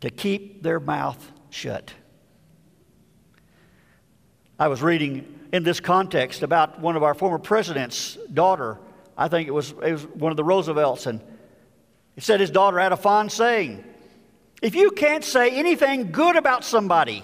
to 0.00 0.10
keep 0.10 0.62
their 0.62 0.78
mouth 0.78 1.32
shut. 1.50 1.92
I 4.60 4.66
was 4.66 4.82
reading 4.82 5.38
in 5.52 5.62
this 5.62 5.78
context 5.78 6.42
about 6.42 6.80
one 6.80 6.96
of 6.96 7.04
our 7.04 7.14
former 7.14 7.38
president's 7.38 8.18
daughter. 8.34 8.78
I 9.16 9.28
think 9.28 9.46
it 9.46 9.52
was, 9.52 9.70
it 9.84 9.92
was 9.92 10.04
one 10.06 10.32
of 10.32 10.36
the 10.36 10.42
Roosevelts. 10.42 11.06
And 11.06 11.20
he 12.16 12.20
said 12.20 12.40
his 12.40 12.50
daughter 12.50 12.80
had 12.80 12.90
a 12.90 12.96
fond 12.96 13.30
saying 13.30 13.84
If 14.60 14.74
you 14.74 14.90
can't 14.90 15.22
say 15.22 15.50
anything 15.50 16.10
good 16.10 16.34
about 16.34 16.64
somebody, 16.64 17.22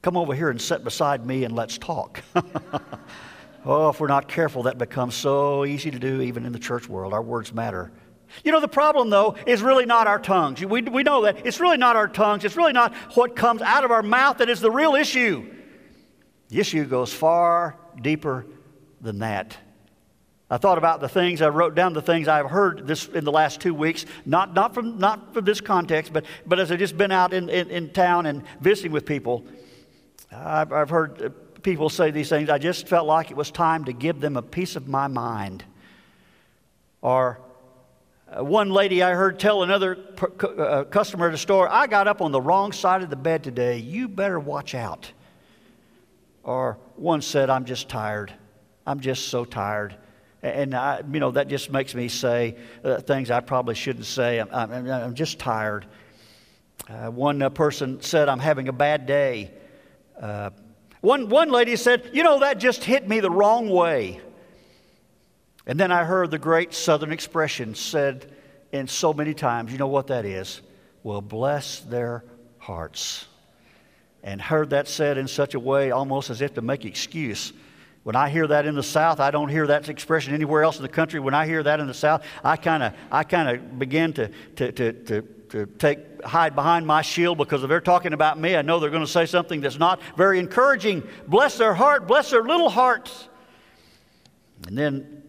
come 0.00 0.16
over 0.16 0.34
here 0.34 0.48
and 0.48 0.58
sit 0.58 0.82
beside 0.82 1.26
me 1.26 1.44
and 1.44 1.54
let's 1.54 1.76
talk. 1.76 2.22
oh, 3.66 3.90
if 3.90 4.00
we're 4.00 4.06
not 4.06 4.26
careful, 4.26 4.62
that 4.62 4.78
becomes 4.78 5.14
so 5.14 5.66
easy 5.66 5.90
to 5.90 5.98
do 5.98 6.22
even 6.22 6.46
in 6.46 6.52
the 6.52 6.58
church 6.58 6.88
world. 6.88 7.12
Our 7.12 7.22
words 7.22 7.52
matter. 7.52 7.92
You 8.44 8.50
know, 8.50 8.60
the 8.60 8.66
problem, 8.68 9.10
though, 9.10 9.36
is 9.46 9.62
really 9.62 9.84
not 9.84 10.06
our 10.06 10.18
tongues. 10.18 10.64
We, 10.64 10.80
we 10.80 11.02
know 11.02 11.22
that. 11.24 11.46
It's 11.46 11.60
really 11.60 11.76
not 11.76 11.96
our 11.96 12.08
tongues. 12.08 12.46
It's 12.46 12.56
really 12.56 12.72
not 12.72 12.94
what 13.14 13.36
comes 13.36 13.60
out 13.60 13.84
of 13.84 13.90
our 13.90 14.02
mouth 14.02 14.38
that 14.38 14.48
is 14.48 14.60
the 14.60 14.70
real 14.70 14.94
issue. 14.94 15.50
The 16.54 16.60
issue 16.60 16.84
goes 16.84 17.12
far 17.12 17.76
deeper 18.00 18.46
than 19.00 19.18
that. 19.18 19.56
I 20.48 20.56
thought 20.56 20.78
about 20.78 21.00
the 21.00 21.08
things, 21.08 21.42
I 21.42 21.48
wrote 21.48 21.74
down 21.74 21.94
the 21.94 22.00
things 22.00 22.28
I've 22.28 22.48
heard 22.48 22.86
this 22.86 23.08
in 23.08 23.24
the 23.24 23.32
last 23.32 23.60
two 23.60 23.74
weeks, 23.74 24.06
not, 24.24 24.54
not, 24.54 24.72
from, 24.72 24.98
not 24.98 25.34
from 25.34 25.44
this 25.44 25.60
context, 25.60 26.12
but, 26.12 26.24
but 26.46 26.60
as 26.60 26.70
I've 26.70 26.78
just 26.78 26.96
been 26.96 27.10
out 27.10 27.32
in, 27.32 27.48
in, 27.48 27.70
in 27.70 27.90
town 27.90 28.26
and 28.26 28.44
visiting 28.60 28.92
with 28.92 29.04
people, 29.04 29.44
I've, 30.30 30.72
I've 30.72 30.90
heard 30.90 31.34
people 31.64 31.88
say 31.88 32.12
these 32.12 32.28
things. 32.28 32.48
I 32.48 32.58
just 32.58 32.86
felt 32.86 33.08
like 33.08 33.32
it 33.32 33.36
was 33.36 33.50
time 33.50 33.86
to 33.86 33.92
give 33.92 34.20
them 34.20 34.36
a 34.36 34.42
piece 34.42 34.76
of 34.76 34.86
my 34.86 35.08
mind. 35.08 35.64
Or 37.02 37.40
uh, 38.30 38.44
one 38.44 38.70
lady 38.70 39.02
I 39.02 39.14
heard 39.14 39.40
tell 39.40 39.64
another 39.64 39.98
uh, 40.40 40.84
customer 40.84 41.26
at 41.26 41.34
a 41.34 41.38
store, 41.38 41.68
I 41.68 41.88
got 41.88 42.06
up 42.06 42.22
on 42.22 42.30
the 42.30 42.40
wrong 42.40 42.70
side 42.70 43.02
of 43.02 43.10
the 43.10 43.16
bed 43.16 43.42
today. 43.42 43.78
You 43.78 44.06
better 44.06 44.38
watch 44.38 44.76
out. 44.76 45.10
Or 46.44 46.78
one 46.96 47.22
said, 47.22 47.50
I'm 47.50 47.64
just 47.64 47.88
tired. 47.88 48.32
I'm 48.86 49.00
just 49.00 49.28
so 49.28 49.44
tired. 49.44 49.96
And, 50.42 50.74
I, 50.74 51.02
you 51.10 51.20
know, 51.20 51.30
that 51.30 51.48
just 51.48 51.72
makes 51.72 51.94
me 51.94 52.08
say 52.08 52.56
uh, 52.84 53.00
things 53.00 53.30
I 53.30 53.40
probably 53.40 53.74
shouldn't 53.74 54.04
say. 54.04 54.38
I'm, 54.38 54.48
I'm, 54.52 54.90
I'm 54.90 55.14
just 55.14 55.38
tired. 55.38 55.86
Uh, 56.88 57.10
one 57.10 57.40
uh, 57.40 57.48
person 57.48 58.02
said, 58.02 58.28
I'm 58.28 58.38
having 58.40 58.68
a 58.68 58.72
bad 58.72 59.06
day. 59.06 59.52
Uh, 60.20 60.50
one, 61.00 61.30
one 61.30 61.50
lady 61.50 61.76
said, 61.76 62.10
You 62.12 62.22
know, 62.22 62.40
that 62.40 62.58
just 62.58 62.84
hit 62.84 63.08
me 63.08 63.20
the 63.20 63.30
wrong 63.30 63.70
way. 63.70 64.20
And 65.66 65.80
then 65.80 65.90
I 65.90 66.04
heard 66.04 66.30
the 66.30 66.38
great 66.38 66.74
Southern 66.74 67.10
expression 67.10 67.74
said 67.74 68.30
in 68.70 68.86
so 68.86 69.14
many 69.14 69.32
times, 69.32 69.72
you 69.72 69.78
know 69.78 69.86
what 69.86 70.08
that 70.08 70.26
is? 70.26 70.60
Well, 71.02 71.22
bless 71.22 71.80
their 71.80 72.24
hearts. 72.58 73.26
And 74.24 74.40
heard 74.40 74.70
that 74.70 74.88
said 74.88 75.18
in 75.18 75.28
such 75.28 75.54
a 75.54 75.60
way 75.60 75.92
almost 75.92 76.30
as 76.30 76.40
if 76.40 76.54
to 76.54 76.62
make 76.62 76.84
excuse 76.84 77.52
when 78.04 78.16
I 78.16 78.28
hear 78.28 78.46
that 78.46 78.66
in 78.66 78.74
the 78.74 78.82
South, 78.82 79.18
I 79.18 79.30
don't 79.30 79.48
hear 79.48 79.66
that 79.66 79.88
expression 79.88 80.34
anywhere 80.34 80.62
else 80.62 80.76
in 80.76 80.82
the 80.82 80.90
country. 80.90 81.20
When 81.20 81.32
I 81.32 81.46
hear 81.46 81.62
that 81.62 81.80
in 81.80 81.86
the 81.86 81.94
South, 81.94 82.22
I 82.44 82.56
kind 82.56 82.82
of 82.82 82.92
I 83.10 83.24
kind 83.24 83.48
of 83.48 83.78
begin 83.78 84.12
to, 84.12 84.28
to, 84.56 84.72
to, 84.72 84.92
to, 84.92 85.22
to 85.22 85.66
take 85.78 86.22
hide 86.22 86.54
behind 86.54 86.86
my 86.86 87.00
shield 87.00 87.38
because 87.38 87.62
if 87.62 87.70
they're 87.70 87.80
talking 87.80 88.12
about 88.12 88.38
me, 88.38 88.56
I 88.56 88.62
know 88.62 88.78
they're 88.78 88.90
going 88.90 89.04
to 89.04 89.10
say 89.10 89.24
something 89.24 89.62
that's 89.62 89.78
not 89.78 90.02
very 90.18 90.38
encouraging. 90.38 91.02
Bless 91.26 91.56
their 91.56 91.72
heart, 91.72 92.06
bless 92.06 92.30
their 92.30 92.42
little 92.42 92.68
hearts. 92.68 93.28
And 94.66 94.76
then 94.76 95.22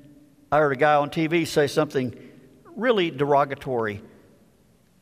I 0.52 0.60
heard 0.60 0.74
a 0.74 0.78
guy 0.78 0.96
on 0.96 1.10
TV 1.10 1.48
say 1.48 1.68
something 1.68 2.14
really 2.76 3.10
derogatory 3.10 4.02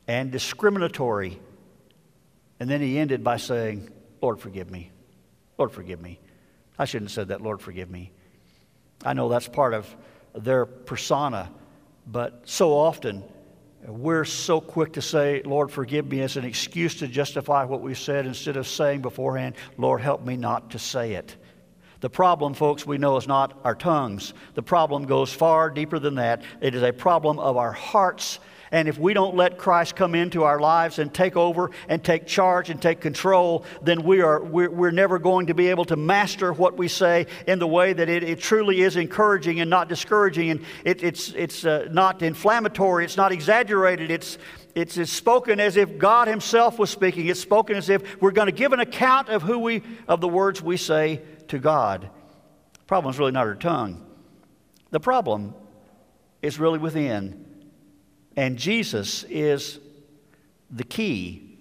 and 0.06 0.30
discriminatory. 0.30 1.40
And 2.60 2.70
then 2.70 2.80
he 2.80 2.98
ended 2.98 3.24
by 3.24 3.36
saying, 3.36 3.90
Lord, 4.20 4.40
forgive 4.40 4.70
me. 4.70 4.90
Lord, 5.58 5.72
forgive 5.72 6.00
me. 6.00 6.20
I 6.78 6.84
shouldn't 6.84 7.10
have 7.10 7.14
said 7.14 7.28
that, 7.28 7.40
Lord, 7.40 7.60
forgive 7.60 7.90
me. 7.90 8.12
I 9.04 9.12
know 9.12 9.28
that's 9.28 9.48
part 9.48 9.74
of 9.74 9.94
their 10.34 10.66
persona, 10.66 11.50
but 12.06 12.42
so 12.44 12.72
often 12.72 13.22
we're 13.86 14.24
so 14.24 14.60
quick 14.60 14.94
to 14.94 15.02
say, 15.02 15.42
Lord, 15.44 15.70
forgive 15.70 16.06
me, 16.06 16.22
as 16.22 16.36
an 16.36 16.44
excuse 16.44 16.96
to 16.96 17.08
justify 17.08 17.64
what 17.64 17.82
we 17.82 17.94
said 17.94 18.26
instead 18.26 18.56
of 18.56 18.66
saying 18.66 19.02
beforehand, 19.02 19.56
Lord, 19.76 20.00
help 20.00 20.24
me 20.24 20.36
not 20.36 20.70
to 20.70 20.78
say 20.78 21.12
it. 21.12 21.36
The 22.00 22.10
problem, 22.10 22.54
folks, 22.54 22.86
we 22.86 22.98
know 22.98 23.16
is 23.16 23.28
not 23.28 23.58
our 23.64 23.74
tongues. 23.74 24.34
The 24.54 24.62
problem 24.62 25.06
goes 25.06 25.32
far 25.32 25.70
deeper 25.70 25.98
than 25.98 26.16
that. 26.16 26.42
It 26.60 26.74
is 26.74 26.82
a 26.82 26.92
problem 26.92 27.38
of 27.38 27.56
our 27.56 27.72
hearts 27.72 28.40
and 28.74 28.88
if 28.88 28.98
we 28.98 29.14
don't 29.14 29.36
let 29.36 29.56
Christ 29.56 29.94
come 29.94 30.16
into 30.16 30.42
our 30.42 30.58
lives 30.58 30.98
and 30.98 31.14
take 31.14 31.36
over 31.36 31.70
and 31.88 32.02
take 32.02 32.26
charge 32.26 32.70
and 32.70 32.82
take 32.82 33.00
control, 33.00 33.64
then 33.82 34.02
we 34.02 34.20
are, 34.20 34.42
we're, 34.42 34.68
we're 34.68 34.90
never 34.90 35.20
going 35.20 35.46
to 35.46 35.54
be 35.54 35.68
able 35.68 35.84
to 35.84 35.96
master 35.96 36.52
what 36.52 36.76
we 36.76 36.88
say 36.88 37.28
in 37.46 37.60
the 37.60 37.68
way 37.68 37.92
that 37.92 38.08
it, 38.08 38.24
it 38.24 38.40
truly 38.40 38.80
is 38.80 38.96
encouraging 38.96 39.60
and 39.60 39.70
not 39.70 39.88
discouraging. 39.88 40.50
And 40.50 40.64
it, 40.84 41.04
it's, 41.04 41.28
it's 41.34 41.64
uh, 41.64 41.86
not 41.92 42.20
inflammatory, 42.20 43.04
it's 43.04 43.16
not 43.16 43.30
exaggerated, 43.30 44.10
it's, 44.10 44.38
it's, 44.74 44.96
it's 44.96 45.12
spoken 45.12 45.60
as 45.60 45.76
if 45.76 45.96
God 45.96 46.26
Himself 46.26 46.76
was 46.76 46.90
speaking. 46.90 47.28
It's 47.28 47.38
spoken 47.38 47.76
as 47.76 47.88
if 47.88 48.20
we're 48.20 48.32
going 48.32 48.46
to 48.46 48.52
give 48.52 48.72
an 48.72 48.80
account 48.80 49.28
of 49.28 49.42
who 49.42 49.60
we, 49.60 49.82
of 50.08 50.20
the 50.20 50.26
words 50.28 50.60
we 50.60 50.78
say 50.78 51.22
to 51.46 51.60
God. 51.60 52.10
The 52.72 52.84
problem 52.86 53.14
is 53.14 53.20
really 53.20 53.30
not 53.30 53.46
our 53.46 53.54
tongue. 53.54 54.04
The 54.90 54.98
problem 54.98 55.54
is 56.42 56.58
really 56.58 56.80
within. 56.80 57.53
And 58.36 58.56
Jesus 58.56 59.24
is 59.24 59.78
the 60.70 60.84
key 60.84 61.58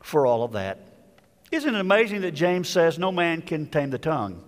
for 0.00 0.26
all 0.26 0.42
of 0.42 0.52
that. 0.52 0.80
Isn't 1.50 1.74
it 1.74 1.80
amazing 1.80 2.22
that 2.22 2.32
James 2.32 2.68
says 2.68 2.98
no 2.98 3.12
man 3.12 3.42
can 3.42 3.66
tame 3.66 3.90
the 3.90 3.98
tongue? 3.98 4.42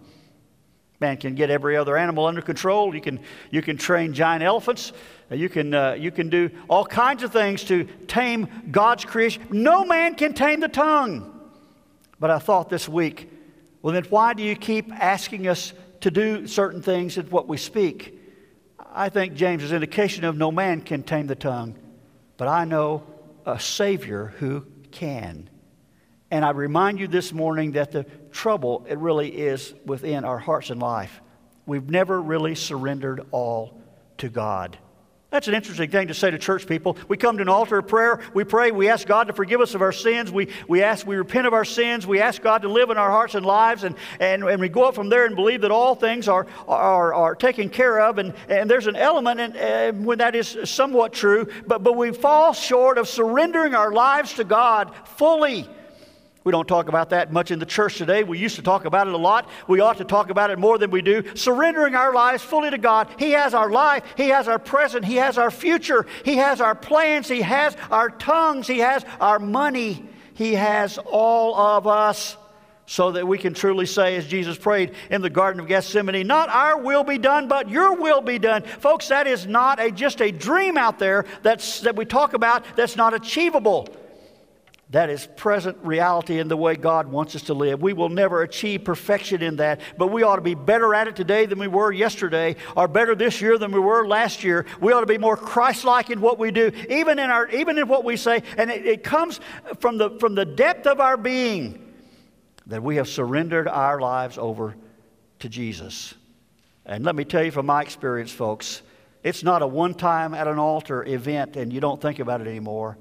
Man 1.00 1.16
can 1.16 1.34
get 1.34 1.48
every 1.48 1.76
other 1.76 1.96
animal 1.96 2.26
under 2.26 2.42
control. 2.42 2.94
You 2.94 3.00
can, 3.00 3.20
you 3.50 3.62
can 3.62 3.78
train 3.78 4.12
giant 4.12 4.42
elephants. 4.42 4.92
You 5.30 5.48
can, 5.48 5.72
uh, 5.72 5.92
you 5.92 6.10
can 6.10 6.28
do 6.28 6.50
all 6.68 6.84
kinds 6.84 7.22
of 7.22 7.32
things 7.32 7.64
to 7.64 7.84
tame 8.06 8.48
God's 8.70 9.06
creation. 9.06 9.42
No 9.50 9.84
man 9.86 10.14
can 10.14 10.34
tame 10.34 10.60
the 10.60 10.68
tongue. 10.68 11.40
But 12.18 12.30
I 12.30 12.38
thought 12.38 12.68
this 12.68 12.86
week, 12.86 13.30
well, 13.80 13.94
then 13.94 14.04
why 14.10 14.34
do 14.34 14.42
you 14.42 14.54
keep 14.54 14.92
asking 14.92 15.48
us 15.48 15.72
to 16.02 16.10
do 16.10 16.46
certain 16.46 16.82
things 16.82 17.16
in 17.16 17.26
what 17.30 17.48
we 17.48 17.56
speak? 17.56 18.19
I 18.92 19.08
think 19.08 19.34
James 19.34 19.62
is 19.62 19.72
indication 19.72 20.24
of 20.24 20.36
no 20.36 20.50
man 20.50 20.80
can 20.80 21.02
tame 21.02 21.26
the 21.26 21.36
tongue, 21.36 21.78
but 22.36 22.48
I 22.48 22.64
know 22.64 23.04
a 23.46 23.58
Savior 23.60 24.34
who 24.38 24.66
can. 24.90 25.48
And 26.30 26.44
I 26.44 26.50
remind 26.50 26.98
you 26.98 27.08
this 27.08 27.32
morning 27.32 27.72
that 27.72 27.92
the 27.92 28.04
trouble, 28.32 28.86
it 28.88 28.98
really 28.98 29.28
is 29.28 29.74
within 29.84 30.24
our 30.24 30.38
hearts 30.38 30.70
and 30.70 30.80
life. 30.80 31.20
We've 31.66 31.88
never 31.88 32.20
really 32.20 32.54
surrendered 32.54 33.26
all 33.30 33.80
to 34.18 34.28
God. 34.28 34.78
That's 35.30 35.46
an 35.46 35.54
interesting 35.54 35.90
thing 35.90 36.08
to 36.08 36.14
say 36.14 36.32
to 36.32 36.38
church 36.38 36.66
people. 36.66 36.96
We 37.06 37.16
come 37.16 37.36
to 37.36 37.42
an 37.42 37.48
altar 37.48 37.78
of 37.78 37.86
prayer, 37.86 38.20
we 38.34 38.42
pray, 38.42 38.72
we 38.72 38.88
ask 38.88 39.06
God 39.06 39.28
to 39.28 39.32
forgive 39.32 39.60
us 39.60 39.76
of 39.76 39.82
our 39.82 39.92
sins, 39.92 40.32
we, 40.32 40.48
we 40.66 40.82
ask, 40.82 41.06
we 41.06 41.14
repent 41.14 41.46
of 41.46 41.54
our 41.54 41.64
sins, 41.64 42.04
we 42.04 42.20
ask 42.20 42.42
God 42.42 42.62
to 42.62 42.68
live 42.68 42.90
in 42.90 42.98
our 42.98 43.10
hearts 43.10 43.36
and 43.36 43.46
lives, 43.46 43.84
and, 43.84 43.94
and, 44.18 44.42
and 44.42 44.60
we 44.60 44.68
go 44.68 44.82
up 44.84 44.96
from 44.96 45.08
there 45.08 45.26
and 45.26 45.36
believe 45.36 45.60
that 45.60 45.70
all 45.70 45.94
things 45.94 46.26
are, 46.26 46.48
are, 46.66 47.14
are 47.14 47.36
taken 47.36 47.68
care 47.68 48.00
of. 48.00 48.18
And, 48.18 48.34
and 48.48 48.68
there's 48.68 48.88
an 48.88 48.96
element 48.96 49.38
in, 49.38 49.56
uh, 49.56 49.92
when 49.92 50.18
that 50.18 50.34
is 50.34 50.58
somewhat 50.64 51.12
true, 51.12 51.46
but, 51.64 51.84
but 51.84 51.96
we 51.96 52.12
fall 52.12 52.52
short 52.52 52.98
of 52.98 53.08
surrendering 53.08 53.74
our 53.74 53.92
lives 53.92 54.34
to 54.34 54.44
God 54.44 54.92
fully. 55.04 55.68
We 56.42 56.52
don't 56.52 56.66
talk 56.66 56.88
about 56.88 57.10
that 57.10 57.32
much 57.32 57.50
in 57.50 57.58
the 57.58 57.66
church 57.66 57.98
today. 57.98 58.24
We 58.24 58.38
used 58.38 58.56
to 58.56 58.62
talk 58.62 58.86
about 58.86 59.06
it 59.06 59.12
a 59.12 59.18
lot. 59.18 59.50
We 59.68 59.80
ought 59.80 59.98
to 59.98 60.04
talk 60.04 60.30
about 60.30 60.50
it 60.50 60.58
more 60.58 60.78
than 60.78 60.90
we 60.90 61.02
do. 61.02 61.22
Surrendering 61.34 61.94
our 61.94 62.14
lives 62.14 62.42
fully 62.42 62.70
to 62.70 62.78
God. 62.78 63.08
He 63.18 63.32
has 63.32 63.52
our 63.52 63.70
life, 63.70 64.04
He 64.16 64.28
has 64.28 64.48
our 64.48 64.58
present, 64.58 65.04
He 65.04 65.16
has 65.16 65.36
our 65.36 65.50
future, 65.50 66.06
He 66.24 66.36
has 66.36 66.62
our 66.62 66.74
plans, 66.74 67.28
He 67.28 67.42
has 67.42 67.76
our 67.90 68.08
tongues, 68.08 68.66
He 68.66 68.78
has 68.78 69.04
our 69.20 69.38
money, 69.38 70.02
He 70.32 70.54
has 70.54 70.96
all 70.98 71.54
of 71.54 71.86
us. 71.86 72.38
So 72.86 73.12
that 73.12 73.28
we 73.28 73.38
can 73.38 73.54
truly 73.54 73.86
say, 73.86 74.16
as 74.16 74.26
Jesus 74.26 74.58
prayed 74.58 74.94
in 75.10 75.22
the 75.22 75.30
Garden 75.30 75.60
of 75.60 75.68
Gethsemane, 75.68 76.26
not 76.26 76.48
our 76.48 76.80
will 76.80 77.04
be 77.04 77.18
done, 77.18 77.46
but 77.46 77.70
your 77.70 77.94
will 77.94 78.20
be 78.20 78.40
done. 78.40 78.62
Folks, 78.62 79.08
that 79.08 79.28
is 79.28 79.46
not 79.46 79.78
a, 79.78 79.92
just 79.92 80.20
a 80.20 80.32
dream 80.32 80.76
out 80.76 80.98
there 80.98 81.24
that's, 81.42 81.82
that 81.82 81.94
we 81.94 82.04
talk 82.04 82.32
about 82.32 82.64
that's 82.74 82.96
not 82.96 83.14
achievable. 83.14 83.88
That 84.90 85.08
is 85.08 85.28
present 85.36 85.78
reality 85.82 86.40
in 86.40 86.48
the 86.48 86.56
way 86.56 86.74
God 86.74 87.06
wants 87.06 87.36
us 87.36 87.42
to 87.42 87.54
live. 87.54 87.80
We 87.80 87.92
will 87.92 88.08
never 88.08 88.42
achieve 88.42 88.82
perfection 88.82 89.40
in 89.40 89.54
that, 89.56 89.80
but 89.96 90.08
we 90.08 90.24
ought 90.24 90.36
to 90.36 90.42
be 90.42 90.56
better 90.56 90.96
at 90.96 91.06
it 91.06 91.14
today 91.14 91.46
than 91.46 91.60
we 91.60 91.68
were 91.68 91.92
yesterday, 91.92 92.56
or 92.76 92.88
better 92.88 93.14
this 93.14 93.40
year 93.40 93.56
than 93.56 93.70
we 93.70 93.78
were 93.78 94.04
last 94.04 94.42
year. 94.42 94.66
We 94.80 94.92
ought 94.92 95.02
to 95.02 95.06
be 95.06 95.16
more 95.16 95.36
Christ-like 95.36 96.10
in 96.10 96.20
what 96.20 96.40
we 96.40 96.50
do, 96.50 96.72
even 96.88 97.20
in 97.20 97.30
our, 97.30 97.48
even 97.50 97.78
in 97.78 97.86
what 97.86 98.02
we 98.02 98.16
say, 98.16 98.42
and 98.56 98.68
it, 98.68 98.84
it 98.84 99.04
comes 99.04 99.38
from 99.78 99.96
the 99.96 100.10
from 100.18 100.34
the 100.34 100.44
depth 100.44 100.88
of 100.88 100.98
our 100.98 101.16
being 101.16 101.94
that 102.66 102.82
we 102.82 102.96
have 102.96 103.06
surrendered 103.08 103.68
our 103.68 104.00
lives 104.00 104.38
over 104.38 104.74
to 105.38 105.48
Jesus. 105.48 106.14
And 106.84 107.04
let 107.04 107.14
me 107.14 107.24
tell 107.24 107.44
you 107.44 107.52
from 107.52 107.66
my 107.66 107.82
experience, 107.82 108.32
folks, 108.32 108.82
it's 109.22 109.44
not 109.44 109.62
a 109.62 109.66
one-time 109.68 110.34
at 110.34 110.48
an 110.48 110.58
altar 110.58 111.04
event, 111.04 111.56
and 111.56 111.72
you 111.72 111.80
don't 111.80 112.02
think 112.02 112.18
about 112.18 112.40
it 112.40 112.48
anymore. 112.48 112.98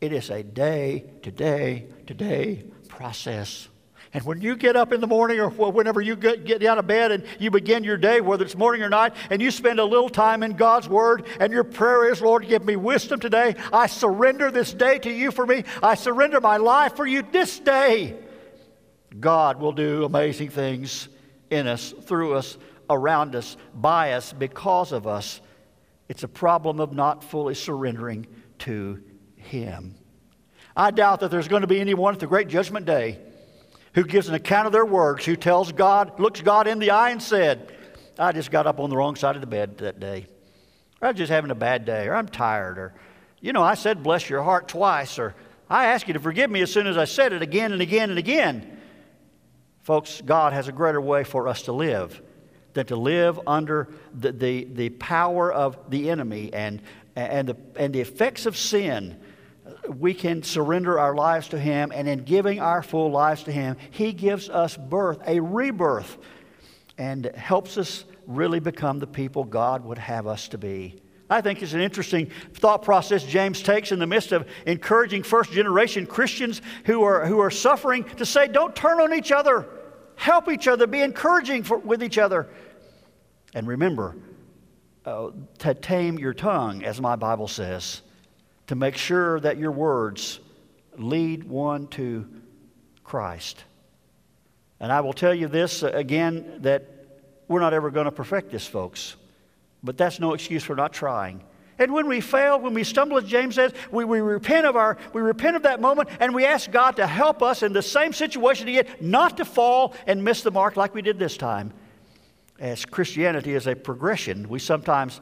It 0.00 0.12
is 0.12 0.30
a 0.30 0.42
day 0.42 1.04
to 1.22 1.30
day 1.30 1.86
to 2.06 2.14
day 2.14 2.64
process. 2.88 3.68
And 4.12 4.24
when 4.24 4.40
you 4.40 4.56
get 4.56 4.76
up 4.76 4.92
in 4.92 5.00
the 5.00 5.06
morning 5.06 5.40
or 5.40 5.50
whenever 5.50 6.00
you 6.00 6.16
get, 6.16 6.44
get 6.44 6.64
out 6.64 6.78
of 6.78 6.86
bed 6.86 7.12
and 7.12 7.24
you 7.38 7.50
begin 7.50 7.84
your 7.84 7.96
day, 7.96 8.20
whether 8.20 8.44
it's 8.44 8.56
morning 8.56 8.82
or 8.82 8.88
night, 8.88 9.14
and 9.30 9.42
you 9.42 9.50
spend 9.50 9.78
a 9.78 9.84
little 9.84 10.08
time 10.08 10.42
in 10.42 10.52
God's 10.52 10.88
Word, 10.88 11.26
and 11.38 11.52
your 11.52 11.64
prayer 11.64 12.10
is, 12.10 12.22
Lord, 12.22 12.46
give 12.48 12.64
me 12.64 12.76
wisdom 12.76 13.20
today. 13.20 13.56
I 13.72 13.88
surrender 13.88 14.50
this 14.50 14.72
day 14.72 14.98
to 15.00 15.10
you 15.10 15.30
for 15.30 15.44
me. 15.44 15.64
I 15.82 15.96
surrender 15.96 16.40
my 16.40 16.56
life 16.56 16.96
for 16.96 17.06
you 17.06 17.26
this 17.30 17.58
day. 17.58 18.16
God 19.18 19.60
will 19.60 19.72
do 19.72 20.04
amazing 20.04 20.48
things 20.48 21.08
in 21.50 21.66
us, 21.66 21.92
through 22.02 22.34
us, 22.34 22.56
around 22.88 23.34
us, 23.34 23.56
by 23.74 24.12
us, 24.12 24.32
because 24.32 24.92
of 24.92 25.06
us. 25.06 25.40
It's 26.08 26.22
a 26.22 26.28
problem 26.28 26.80
of 26.80 26.92
not 26.92 27.24
fully 27.24 27.54
surrendering 27.54 28.26
to 28.60 29.02
him. 29.46 29.94
I 30.76 30.90
doubt 30.90 31.20
that 31.20 31.30
there's 31.30 31.48
going 31.48 31.62
to 31.62 31.66
be 31.66 31.80
anyone 31.80 32.12
at 32.12 32.20
the 32.20 32.26
great 32.26 32.48
judgment 32.48 32.84
day 32.84 33.18
who 33.94 34.04
gives 34.04 34.28
an 34.28 34.34
account 34.34 34.66
of 34.66 34.72
their 34.72 34.84
works, 34.84 35.24
who 35.24 35.36
tells 35.36 35.72
God, 35.72 36.20
looks 36.20 36.42
God 36.42 36.66
in 36.68 36.78
the 36.78 36.90
eye 36.90 37.10
and 37.10 37.22
said, 37.22 37.74
I 38.18 38.32
just 38.32 38.50
got 38.50 38.66
up 38.66 38.78
on 38.78 38.90
the 38.90 38.96
wrong 38.96 39.16
side 39.16 39.36
of 39.36 39.40
the 39.40 39.46
bed 39.46 39.78
that 39.78 39.98
day. 39.98 40.26
Or 41.00 41.08
I'm 41.08 41.16
just 41.16 41.30
having 41.30 41.50
a 41.50 41.54
bad 41.54 41.86
day, 41.86 42.06
or 42.06 42.14
I'm 42.14 42.28
tired, 42.28 42.78
or, 42.78 42.94
you 43.40 43.52
know, 43.52 43.62
I 43.62 43.74
said, 43.74 44.02
bless 44.02 44.28
your 44.28 44.42
heart 44.42 44.68
twice, 44.68 45.18
or 45.18 45.34
I 45.68 45.86
ask 45.86 46.06
you 46.08 46.14
to 46.14 46.20
forgive 46.20 46.50
me 46.50 46.60
as 46.60 46.70
soon 46.70 46.86
as 46.86 46.98
I 46.98 47.04
said 47.04 47.32
it 47.32 47.42
again 47.42 47.72
and 47.72 47.80
again 47.80 48.10
and 48.10 48.18
again. 48.18 48.78
Folks, 49.82 50.20
God 50.20 50.52
has 50.52 50.68
a 50.68 50.72
greater 50.72 51.00
way 51.00 51.24
for 51.24 51.48
us 51.48 51.62
to 51.62 51.72
live 51.72 52.20
than 52.74 52.86
to 52.86 52.96
live 52.96 53.40
under 53.46 53.88
the, 54.12 54.32
the, 54.32 54.64
the 54.64 54.88
power 54.90 55.50
of 55.50 55.78
the 55.90 56.10
enemy 56.10 56.52
and, 56.52 56.82
and, 57.14 57.48
the, 57.48 57.56
and 57.76 57.94
the 57.94 58.00
effects 58.00 58.44
of 58.44 58.56
sin 58.56 59.18
we 59.88 60.14
can 60.14 60.42
surrender 60.42 60.98
our 60.98 61.14
lives 61.14 61.48
to 61.48 61.58
Him, 61.58 61.92
and 61.94 62.08
in 62.08 62.24
giving 62.24 62.60
our 62.60 62.82
full 62.82 63.10
lives 63.10 63.44
to 63.44 63.52
Him, 63.52 63.76
He 63.90 64.12
gives 64.12 64.48
us 64.48 64.76
birth, 64.76 65.20
a 65.26 65.40
rebirth, 65.40 66.18
and 66.98 67.26
helps 67.26 67.78
us 67.78 68.04
really 68.26 68.60
become 68.60 68.98
the 68.98 69.06
people 69.06 69.44
God 69.44 69.84
would 69.84 69.98
have 69.98 70.26
us 70.26 70.48
to 70.48 70.58
be. 70.58 71.00
I 71.28 71.40
think 71.40 71.62
it's 71.62 71.72
an 71.72 71.80
interesting 71.80 72.30
thought 72.54 72.82
process 72.82 73.24
James 73.24 73.60
takes 73.60 73.90
in 73.90 73.98
the 73.98 74.06
midst 74.06 74.32
of 74.32 74.48
encouraging 74.64 75.24
first 75.24 75.50
generation 75.50 76.06
Christians 76.06 76.62
who 76.84 77.02
are, 77.02 77.26
who 77.26 77.40
are 77.40 77.50
suffering 77.50 78.04
to 78.16 78.24
say, 78.24 78.46
don't 78.46 78.74
turn 78.76 79.00
on 79.00 79.12
each 79.12 79.32
other, 79.32 79.66
help 80.14 80.48
each 80.48 80.68
other, 80.68 80.86
be 80.86 81.02
encouraging 81.02 81.64
for, 81.64 81.78
with 81.78 82.02
each 82.02 82.18
other. 82.18 82.48
And 83.54 83.66
remember 83.66 84.16
uh, 85.04 85.30
to 85.58 85.74
tame 85.74 86.18
your 86.18 86.34
tongue, 86.34 86.84
as 86.84 87.00
my 87.00 87.16
Bible 87.16 87.48
says, 87.48 88.02
to 88.68 88.74
make 88.74 88.96
sure 88.96 89.40
that 89.40 89.58
your 89.58 89.72
words 89.72 90.40
lead 90.96 91.44
one 91.44 91.86
to 91.88 92.28
Christ. 93.04 93.64
And 94.80 94.92
I 94.92 95.00
will 95.00 95.12
tell 95.12 95.34
you 95.34 95.48
this 95.48 95.82
uh, 95.82 95.88
again 95.88 96.58
that 96.62 96.90
we're 97.48 97.60
not 97.60 97.72
ever 97.72 97.90
going 97.90 98.06
to 98.06 98.12
perfect 98.12 98.50
this, 98.50 98.66
folks. 98.66 99.16
But 99.82 99.96
that's 99.96 100.18
no 100.18 100.34
excuse 100.34 100.64
for 100.64 100.74
not 100.74 100.92
trying. 100.92 101.42
And 101.78 101.92
when 101.92 102.08
we 102.08 102.20
fail, 102.20 102.58
when 102.58 102.74
we 102.74 102.84
stumble, 102.84 103.18
as 103.18 103.24
James 103.24 103.54
says, 103.54 103.72
we, 103.90 104.04
we 104.04 104.20
repent 104.20 104.66
of 104.66 104.76
our 104.76 104.96
we 105.12 105.20
repent 105.20 105.56
of 105.56 105.62
that 105.64 105.80
moment 105.80 106.08
and 106.20 106.34
we 106.34 106.46
ask 106.46 106.70
God 106.70 106.96
to 106.96 107.06
help 107.06 107.42
us 107.42 107.62
in 107.62 107.72
the 107.72 107.82
same 107.82 108.12
situation 108.12 108.68
again, 108.68 108.86
not 109.00 109.36
to 109.36 109.44
fall 109.44 109.94
and 110.06 110.24
miss 110.24 110.42
the 110.42 110.50
mark 110.50 110.76
like 110.76 110.94
we 110.94 111.02
did 111.02 111.18
this 111.18 111.36
time. 111.36 111.72
As 112.58 112.86
Christianity 112.86 113.54
is 113.54 113.66
a 113.66 113.76
progression, 113.76 114.48
we 114.48 114.58
sometimes 114.58 115.20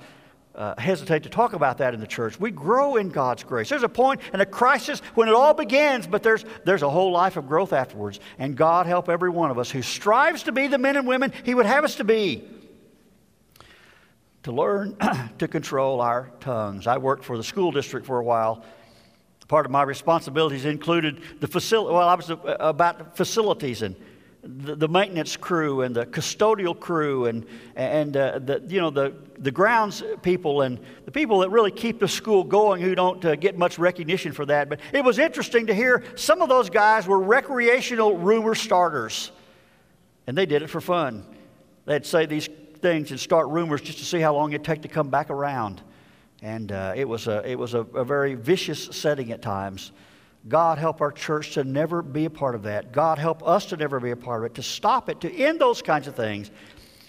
uh, 0.55 0.75
hesitate 0.79 1.25
to 1.25 1.29
talk 1.29 1.53
about 1.53 1.79
that 1.79 1.95
in 1.95 2.01
the 2.01 2.07
church. 2.07 2.39
We 2.39 2.51
grow 2.51 2.97
in 2.97 3.09
God's 3.09 3.43
grace. 3.43 3.69
There's 3.69 3.83
a 3.83 3.89
point 3.89 4.21
and 4.33 4.41
a 4.41 4.47
crisis 4.47 5.01
when 5.15 5.29
it 5.29 5.35
all 5.35 5.55
begins, 5.55 6.07
but 6.07 6.23
there's, 6.23 6.45
there's 6.65 6.83
a 6.83 6.91
whole 6.91 7.11
life 7.11 7.37
of 7.37 7.49
growth 7.49 7.73
afterwards. 7.73 8.21
And 8.39 8.57
God 8.57 8.87
help 8.87 9.09
every 9.09 9.31
one 9.31 9.51
of 9.51 9.59
us 9.59 9.71
who 9.71 9.83
strives 9.83 10.45
to 10.45 10.53
be 10.53 10.69
the 10.69 10.79
men 10.79 10.97
and 10.97 11.07
women 11.07 11.33
He 11.45 11.55
would 11.55 11.67
have 11.67 11.85
us 11.85 11.97
to 11.97 12.05
be, 12.05 12.45
to 14.45 14.53
learn 14.53 14.97
to 15.39 15.49
control 15.49 16.01
our 16.01 16.31
tongues. 16.41 16.87
I 16.87 16.99
worked 16.99 17.25
for 17.25 17.37
the 17.37 17.45
school 17.45 17.73
district 17.73 18.07
for 18.07 18.21
a 18.21 18.25
while. 18.25 18.65
Part 19.49 19.67
of 19.67 19.73
my 19.73 19.83
responsibilities 19.83 20.65
included 20.65 21.21
the 21.41 21.47
facility, 21.47 21.95
well, 21.95 22.09
I 22.09 22.15
was 22.15 22.31
about 22.31 23.17
facilities 23.17 23.83
and 23.83 23.95
the, 24.45 24.77
the, 24.77 24.89
maintenance 24.89 25.37
crew 25.37 25.83
and 25.83 25.95
the 25.95 26.05
custodial 26.07 26.79
crew 26.79 27.27
and, 27.27 27.47
and 27.77 28.17
uh, 28.17 28.39
the, 28.39 28.63
you 28.69 28.81
know, 28.81 28.91
the, 28.91 29.15
the 29.39 29.51
grounds 29.51 30.03
people 30.23 30.63
and 30.63 30.79
the 31.07 31.11
people 31.11 31.39
that 31.41 31.51
really 31.51 31.71
keep 31.71 31.99
the 31.99 32.09
school 32.09 32.45
going 32.45 32.83
who 32.83 32.95
don't 32.95 33.25
uh, 33.25 33.37
get 33.37 33.57
much 33.57 33.79
recognition 33.79 34.33
for 34.33 34.45
that. 34.47 34.69
But 34.69 34.81
it 34.93 35.03
was 35.03 35.19
interesting 35.19 35.67
to 35.69 35.75
hear 35.75 36.05
some 36.17 36.43
of 36.43 36.49
those 36.49 36.69
guys 36.69 37.07
were 37.07 37.21
recreational 37.21 38.19
rumor 38.19 38.55
starters, 38.55 39.33
and 40.27 40.37
they 40.37 40.47
did 40.47 40.63
it 40.63 40.69
for 40.69 40.81
fun. 40.81 41.25
They'd 41.87 42.07
say 42.07 42.27
these 42.27 42.49
things 42.81 43.11
and 43.11 43.21
start 43.21 43.49
rumors 43.49 43.81
just 43.81 43.99
to 43.99 44.05
see 44.05 44.21
how 44.21 44.35
long 44.35 44.53
it'd 44.53 44.65
take 44.65 44.83
to 44.83 44.89
come 44.89 45.09
back 45.09 45.31
around. 45.31 45.81
And 46.43 46.71
uh, 46.71 46.93
it 46.95 47.09
was, 47.09 47.27
a, 47.27 47.43
it 47.51 47.59
was 47.59 47.73
a, 47.73 47.81
a 47.81 48.05
very 48.05 48.35
vicious 48.35 48.85
setting 48.95 49.33
at 49.33 49.41
times. 49.41 49.93
God 50.47 50.79
help 50.79 51.01
our 51.01 51.11
church 51.11 51.55
to 51.55 51.65
never 51.65 52.03
be 52.03 52.27
a 52.27 52.31
part 52.31 52.55
of 52.55 52.65
that. 52.65 52.93
God 52.93 53.19
help 53.19 53.47
us 53.47 53.67
to 53.67 53.77
never 53.77 53.99
be 53.99 54.11
a 54.11 54.17
part 54.17 54.43
of 54.43 54.51
it, 54.51 54.55
to 54.57 54.63
stop 54.63 55.09
it, 55.09 55.21
to 55.23 55.33
end 55.33 55.59
those 55.59 55.81
kinds 55.81 56.07
of 56.07 56.15
things, 56.15 56.51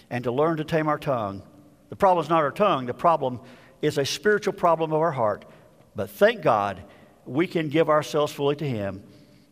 and 0.08 0.24
to 0.24 0.32
learn 0.32 0.56
to 0.56 0.64
tame 0.64 0.88
our 0.88 0.98
tongue. 0.98 1.42
The 1.90 1.96
problem 1.96 2.24
is 2.24 2.30
not 2.30 2.42
our 2.42 2.50
tongue, 2.50 2.86
the 2.86 2.94
problem 2.94 3.40
is 3.82 3.98
a 3.98 4.06
spiritual 4.06 4.54
problem 4.54 4.92
of 4.92 5.00
our 5.00 5.12
heart. 5.12 5.44
But 5.94 6.10
thank 6.10 6.42
God 6.42 6.82
we 7.26 7.46
can 7.46 7.68
give 7.68 7.90
ourselves 7.90 8.32
fully 8.32 8.56
to 8.56 8.68
Him. 8.68 9.02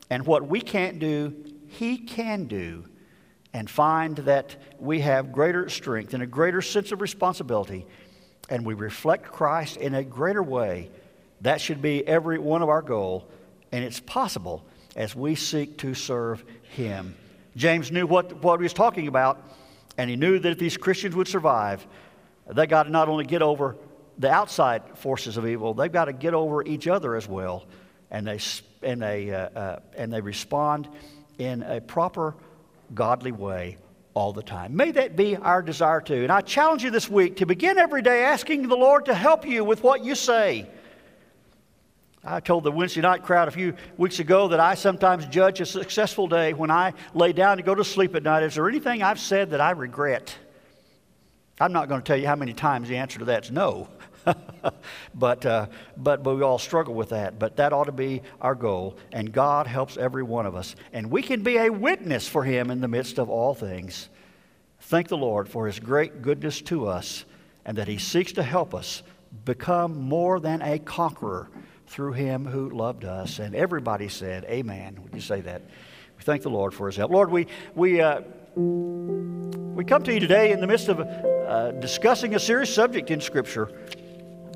And 0.09 0.27
what 0.27 0.49
we 0.49 0.61
can't 0.61 0.99
do, 0.99 1.35
He 1.69 1.99
can 1.99 2.45
do. 2.45 2.85
And 3.53 3.69
find 3.69 4.17
that 4.19 4.57
we 4.81 5.01
have 5.01 5.31
greater 5.31 5.69
strength 5.69 6.15
and 6.15 6.23
a 6.23 6.27
greater 6.27 6.61
sense 6.61 6.91
of 6.91 7.01
responsibility, 7.01 7.87
and 8.49 8.67
we 8.67 8.75
reflect 8.75 9.31
Christ 9.31 9.77
in 9.77 9.95
a 9.95 10.03
greater 10.03 10.43
way. 10.43 10.91
That 11.43 11.61
should 11.61 11.81
be 11.81 12.07
every 12.07 12.39
one 12.39 12.63
of 12.63 12.69
our 12.69 12.83
goal 12.83 13.31
and 13.75 13.83
it's 13.83 13.99
possible 13.99 14.65
as 14.95 15.17
we 15.17 15.35
seek 15.35 15.79
to 15.79 15.95
serve 15.95 16.45
Him. 16.63 17.17
James 17.57 17.91
knew 17.91 18.07
what, 18.07 18.41
what 18.41 18.61
he 18.61 18.63
was 18.63 18.73
talking 18.73 19.09
about, 19.09 19.43
and 19.99 20.09
he 20.09 20.15
knew 20.15 20.39
that 20.39 20.49
if 20.49 20.59
these 20.61 20.77
Christians 20.77 21.17
would 21.17 21.27
survive, 21.27 21.85
they 22.47 22.69
got 22.69 22.85
to 22.85 22.91
not 22.91 23.09
only 23.09 23.25
get 23.25 23.43
over 23.43 23.77
the 24.17 24.31
outside 24.31 24.83
forces 24.95 25.37
of 25.37 25.45
evil, 25.45 25.75
they've 25.75 25.91
got 25.91 26.05
to 26.05 26.13
get 26.13 26.35
over 26.35 26.65
each 26.65 26.87
other 26.87 27.17
as 27.17 27.27
well. 27.27 27.67
And 28.13 28.29
they, 28.29 28.39
and 28.85 29.03
they, 29.03 29.33
uh, 29.33 29.39
uh, 29.39 29.81
and 29.97 30.13
they 30.13 30.21
respond 30.21 30.89
in 31.39 31.65
a 31.65 31.81
proper, 31.81 32.37
godly 32.95 33.33
way 33.33 33.77
all 34.15 34.33
the 34.33 34.43
time. 34.43 34.77
May 34.77 34.93
that 34.93 35.17
be 35.17 35.35
our 35.35 35.63
desire 35.63 36.01
too. 36.01 36.23
And 36.23 36.31
I 36.31 36.43
challenge 36.43 36.85
you 36.85 36.91
this 36.91 37.11
week 37.11 37.39
to 37.39 37.47
begin 37.47 37.79
every 37.79 38.03
day 38.03 38.23
asking 38.23 38.69
the 38.69 38.77
Lord 38.77 39.07
to 39.07 39.15
help 39.15 39.45
you 39.45 39.65
with 39.65 39.83
what 39.83 40.05
you 40.05 40.15
say. 40.15 40.71
I 42.27 42.41
told 42.41 42.65
the 42.65 42.73
Wednesday 42.73 43.03
night 43.03 43.23
crowd 43.23 43.49
a 43.49 43.51
few 43.51 43.75
weeks 43.99 44.19
ago 44.19 44.49
that 44.49 44.61
I 44.61 44.77
sometimes 44.77 45.27
judge 45.27 45.61
a 45.61 45.67
successful 45.67 46.27
day 46.27 46.55
when 46.55 46.71
I 46.71 46.95
lay 47.13 47.35
down 47.35 47.59
to 47.59 47.63
go 47.63 47.75
to 47.75 47.85
sleep 47.85 48.15
at 48.15 48.23
night. 48.23 48.43
Is 48.43 48.55
there 48.55 48.67
anything 48.67 49.03
I've 49.03 49.21
said 49.21 49.51
that 49.51 49.61
I 49.61 49.73
regret? 49.73 50.35
I'm 51.61 51.73
not 51.73 51.89
going 51.89 52.01
to 52.01 52.05
tell 52.05 52.17
you 52.17 52.27
how 52.27 52.37
many 52.37 52.55
times 52.55 52.89
the 52.89 52.97
answer 52.97 53.19
to 53.19 53.27
that 53.27 53.45
is 53.45 53.51
no. 53.51 53.89
but, 55.15 55.45
uh, 55.45 55.67
but, 55.99 56.23
but 56.23 56.37
we 56.37 56.43
all 56.43 56.59
struggle 56.59 56.95
with 56.95 57.11
that. 57.11 57.39
But 57.39 57.57
that 57.57 57.75
ought 57.75 57.85
to 57.85 57.93
be 57.93 58.23
our 58.41 58.55
goal. 58.55 58.97
And 59.13 59.31
God 59.31 59.67
helps 59.67 59.99
every 59.99 60.23
one 60.23 60.47
of 60.47 60.57
us. 60.57 60.77
And 60.95 61.11
we 61.11 61.21
can 61.21 61.43
be 61.43 61.59
a 61.59 61.69
witness 61.69 62.27
for 62.27 62.43
Him 62.43 62.71
in 62.71 62.81
the 62.81 62.89
midst 62.89 63.19
of 63.19 63.29
all 63.29 63.53
things. 63.53 64.09
Thank 64.81 65.09
the 65.09 65.19
Lord 65.19 65.47
for 65.47 65.67
His 65.67 65.79
great 65.79 66.23
goodness 66.23 66.63
to 66.63 66.87
us 66.87 67.27
and 67.67 67.77
that 67.77 67.87
He 67.87 67.99
seeks 67.99 68.33
to 68.33 68.43
help 68.43 68.75
us 68.75 69.03
become 69.45 70.01
more 70.01 70.41
than 70.41 70.63
a 70.63 70.79
conqueror 70.79 71.51
through 71.95 72.13
him 72.13 72.45
who 72.45 72.71
loved 72.71 73.05
us. 73.05 73.39
And 73.39 73.55
everybody 73.55 74.09
said, 74.09 74.45
Amen. 74.47 74.99
Would 75.01 75.15
you 75.15 75.21
say 75.21 75.43
that? 75.43 75.63
We 76.17 76.25
thank 76.25 76.43
the 76.43 76.51
Lord 76.51 76.75
for 76.75 76.89
his 76.89 76.97
help. 76.97 77.13
Lord, 77.13 77.31
we, 77.31 77.47
we, 77.77 78.01
uh, 78.01 78.23
we 78.57 79.85
come 79.85 80.03
to 80.03 80.13
you 80.13 80.19
today 80.19 80.51
in 80.51 80.61
the 80.61 80.67
midst 80.67 80.89
of 80.89 80.99
uh, 80.99 81.71
discussing 81.79 82.35
a 82.35 82.41
serious 82.41 82.75
subject 82.75 83.13
in 83.13 83.21
Scripture. 83.21 83.71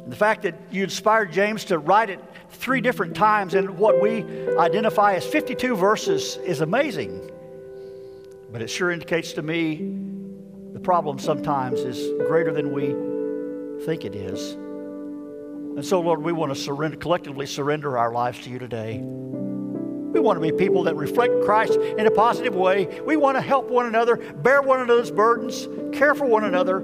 The 0.08 0.16
fact 0.16 0.42
that 0.42 0.56
you 0.72 0.82
inspired 0.82 1.30
James 1.30 1.64
to 1.66 1.78
write 1.78 2.10
it 2.10 2.18
three 2.50 2.80
different 2.80 3.14
times 3.14 3.54
in 3.54 3.76
what 3.76 4.02
we 4.02 4.24
identify 4.58 5.14
as 5.14 5.24
52 5.24 5.76
verses 5.76 6.38
is 6.38 6.60
amazing. 6.60 7.30
But 8.50 8.62
it 8.62 8.68
sure 8.68 8.90
indicates 8.90 9.32
to 9.34 9.42
me 9.42 9.76
the 10.72 10.80
problem 10.80 11.20
sometimes 11.20 11.78
is 11.78 12.04
greater 12.26 12.52
than 12.52 12.72
we 12.72 13.84
think 13.84 14.04
it 14.04 14.16
is. 14.16 14.56
And 15.78 15.86
so, 15.86 16.00
Lord, 16.00 16.24
we 16.24 16.32
want 16.32 16.52
to 16.52 16.60
surrender, 16.60 16.96
collectively 16.96 17.46
surrender 17.46 17.96
our 17.96 18.10
lives 18.10 18.40
to 18.40 18.50
you 18.50 18.58
today. 18.58 18.98
We 18.98 20.18
want 20.18 20.36
to 20.36 20.40
be 20.40 20.50
people 20.50 20.82
that 20.82 20.96
reflect 20.96 21.32
Christ 21.44 21.74
in 21.74 22.04
a 22.04 22.10
positive 22.10 22.56
way. 22.56 23.00
We 23.06 23.16
want 23.16 23.36
to 23.36 23.40
help 23.40 23.70
one 23.70 23.86
another, 23.86 24.16
bear 24.16 24.60
one 24.60 24.80
another's 24.80 25.12
burdens, 25.12 25.68
care 25.96 26.16
for 26.16 26.24
one 26.24 26.42
another. 26.42 26.82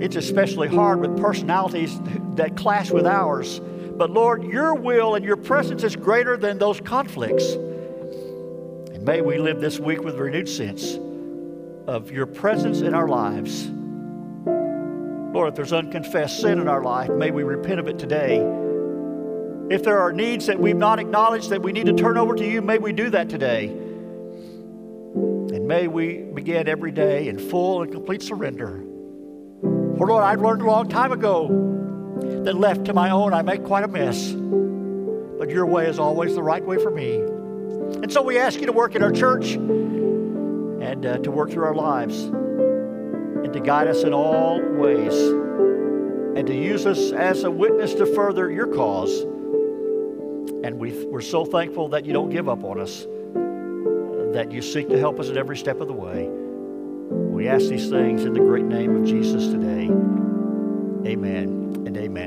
It's 0.00 0.16
especially 0.16 0.68
hard 0.68 1.00
with 1.00 1.20
personalities 1.20 2.00
that 2.36 2.56
clash 2.56 2.90
with 2.90 3.06
ours. 3.06 3.60
But 3.60 4.10
Lord, 4.10 4.44
your 4.44 4.74
will 4.74 5.14
and 5.14 5.22
your 5.22 5.36
presence 5.36 5.84
is 5.84 5.94
greater 5.94 6.38
than 6.38 6.56
those 6.56 6.80
conflicts. 6.80 7.52
And 7.52 9.02
may 9.02 9.20
we 9.20 9.36
live 9.36 9.60
this 9.60 9.78
week 9.78 10.02
with 10.02 10.14
a 10.14 10.22
renewed 10.22 10.48
sense 10.48 10.98
of 11.86 12.10
your 12.10 12.24
presence 12.24 12.80
in 12.80 12.94
our 12.94 13.08
lives. 13.08 13.70
Lord, 15.32 15.50
if 15.50 15.54
there's 15.54 15.72
unconfessed 15.72 16.40
sin 16.40 16.58
in 16.58 16.66
our 16.66 16.82
life, 16.82 17.08
may 17.08 17.30
we 17.30 17.44
repent 17.44 17.78
of 17.78 17.86
it 17.86 18.00
today. 18.00 18.38
If 19.70 19.84
there 19.84 20.00
are 20.00 20.12
needs 20.12 20.46
that 20.46 20.58
we've 20.58 20.76
not 20.76 20.98
acknowledged 20.98 21.50
that 21.50 21.62
we 21.62 21.70
need 21.70 21.86
to 21.86 21.92
turn 21.92 22.18
over 22.18 22.34
to 22.34 22.44
you, 22.44 22.60
may 22.60 22.78
we 22.78 22.92
do 22.92 23.10
that 23.10 23.28
today. 23.28 23.68
And 23.68 25.68
may 25.68 25.86
we 25.86 26.24
begin 26.34 26.66
every 26.66 26.90
day 26.90 27.28
in 27.28 27.38
full 27.38 27.82
and 27.82 27.92
complete 27.92 28.22
surrender. 28.22 28.82
For 29.60 30.08
Lord, 30.08 30.24
I 30.24 30.34
learned 30.34 30.62
a 30.62 30.66
long 30.66 30.88
time 30.88 31.12
ago 31.12 31.46
that 32.44 32.56
left 32.56 32.86
to 32.86 32.92
my 32.92 33.10
own, 33.10 33.32
I 33.32 33.42
make 33.42 33.62
quite 33.62 33.84
a 33.84 33.88
mess. 33.88 34.32
But 34.32 35.50
your 35.50 35.66
way 35.66 35.86
is 35.86 36.00
always 36.00 36.34
the 36.34 36.42
right 36.42 36.64
way 36.64 36.78
for 36.78 36.90
me. 36.90 37.18
And 38.02 38.12
so 38.12 38.20
we 38.20 38.36
ask 38.36 38.58
you 38.58 38.66
to 38.66 38.72
work 38.72 38.96
in 38.96 39.02
our 39.04 39.12
church 39.12 39.52
and 39.52 41.06
uh, 41.06 41.18
to 41.18 41.30
work 41.30 41.52
through 41.52 41.66
our 41.66 41.74
lives 41.76 42.28
and 43.44 43.52
to 43.52 43.60
guide 43.60 43.88
us 43.88 44.02
in 44.02 44.12
all 44.12 44.60
ways 44.60 45.14
and 46.36 46.46
to 46.46 46.54
use 46.54 46.86
us 46.86 47.12
as 47.12 47.44
a 47.44 47.50
witness 47.50 47.94
to 47.94 48.06
further 48.06 48.50
your 48.50 48.66
cause. 48.66 49.22
And 50.62 50.78
we 50.78 51.04
we're 51.06 51.20
so 51.20 51.44
thankful 51.44 51.88
that 51.88 52.04
you 52.04 52.12
don't 52.12 52.30
give 52.30 52.48
up 52.48 52.64
on 52.64 52.80
us, 52.80 53.06
that 54.34 54.52
you 54.52 54.62
seek 54.62 54.88
to 54.88 54.98
help 54.98 55.18
us 55.18 55.28
at 55.28 55.36
every 55.36 55.56
step 55.56 55.80
of 55.80 55.88
the 55.88 55.94
way. 55.94 56.28
We 56.28 57.48
ask 57.48 57.68
these 57.68 57.88
things 57.88 58.24
in 58.24 58.34
the 58.34 58.40
great 58.40 58.66
name 58.66 58.96
of 58.96 59.04
Jesus 59.04 59.46
today. 59.48 59.86
Amen 61.10 61.82
and 61.86 61.96
amen. 61.96 62.20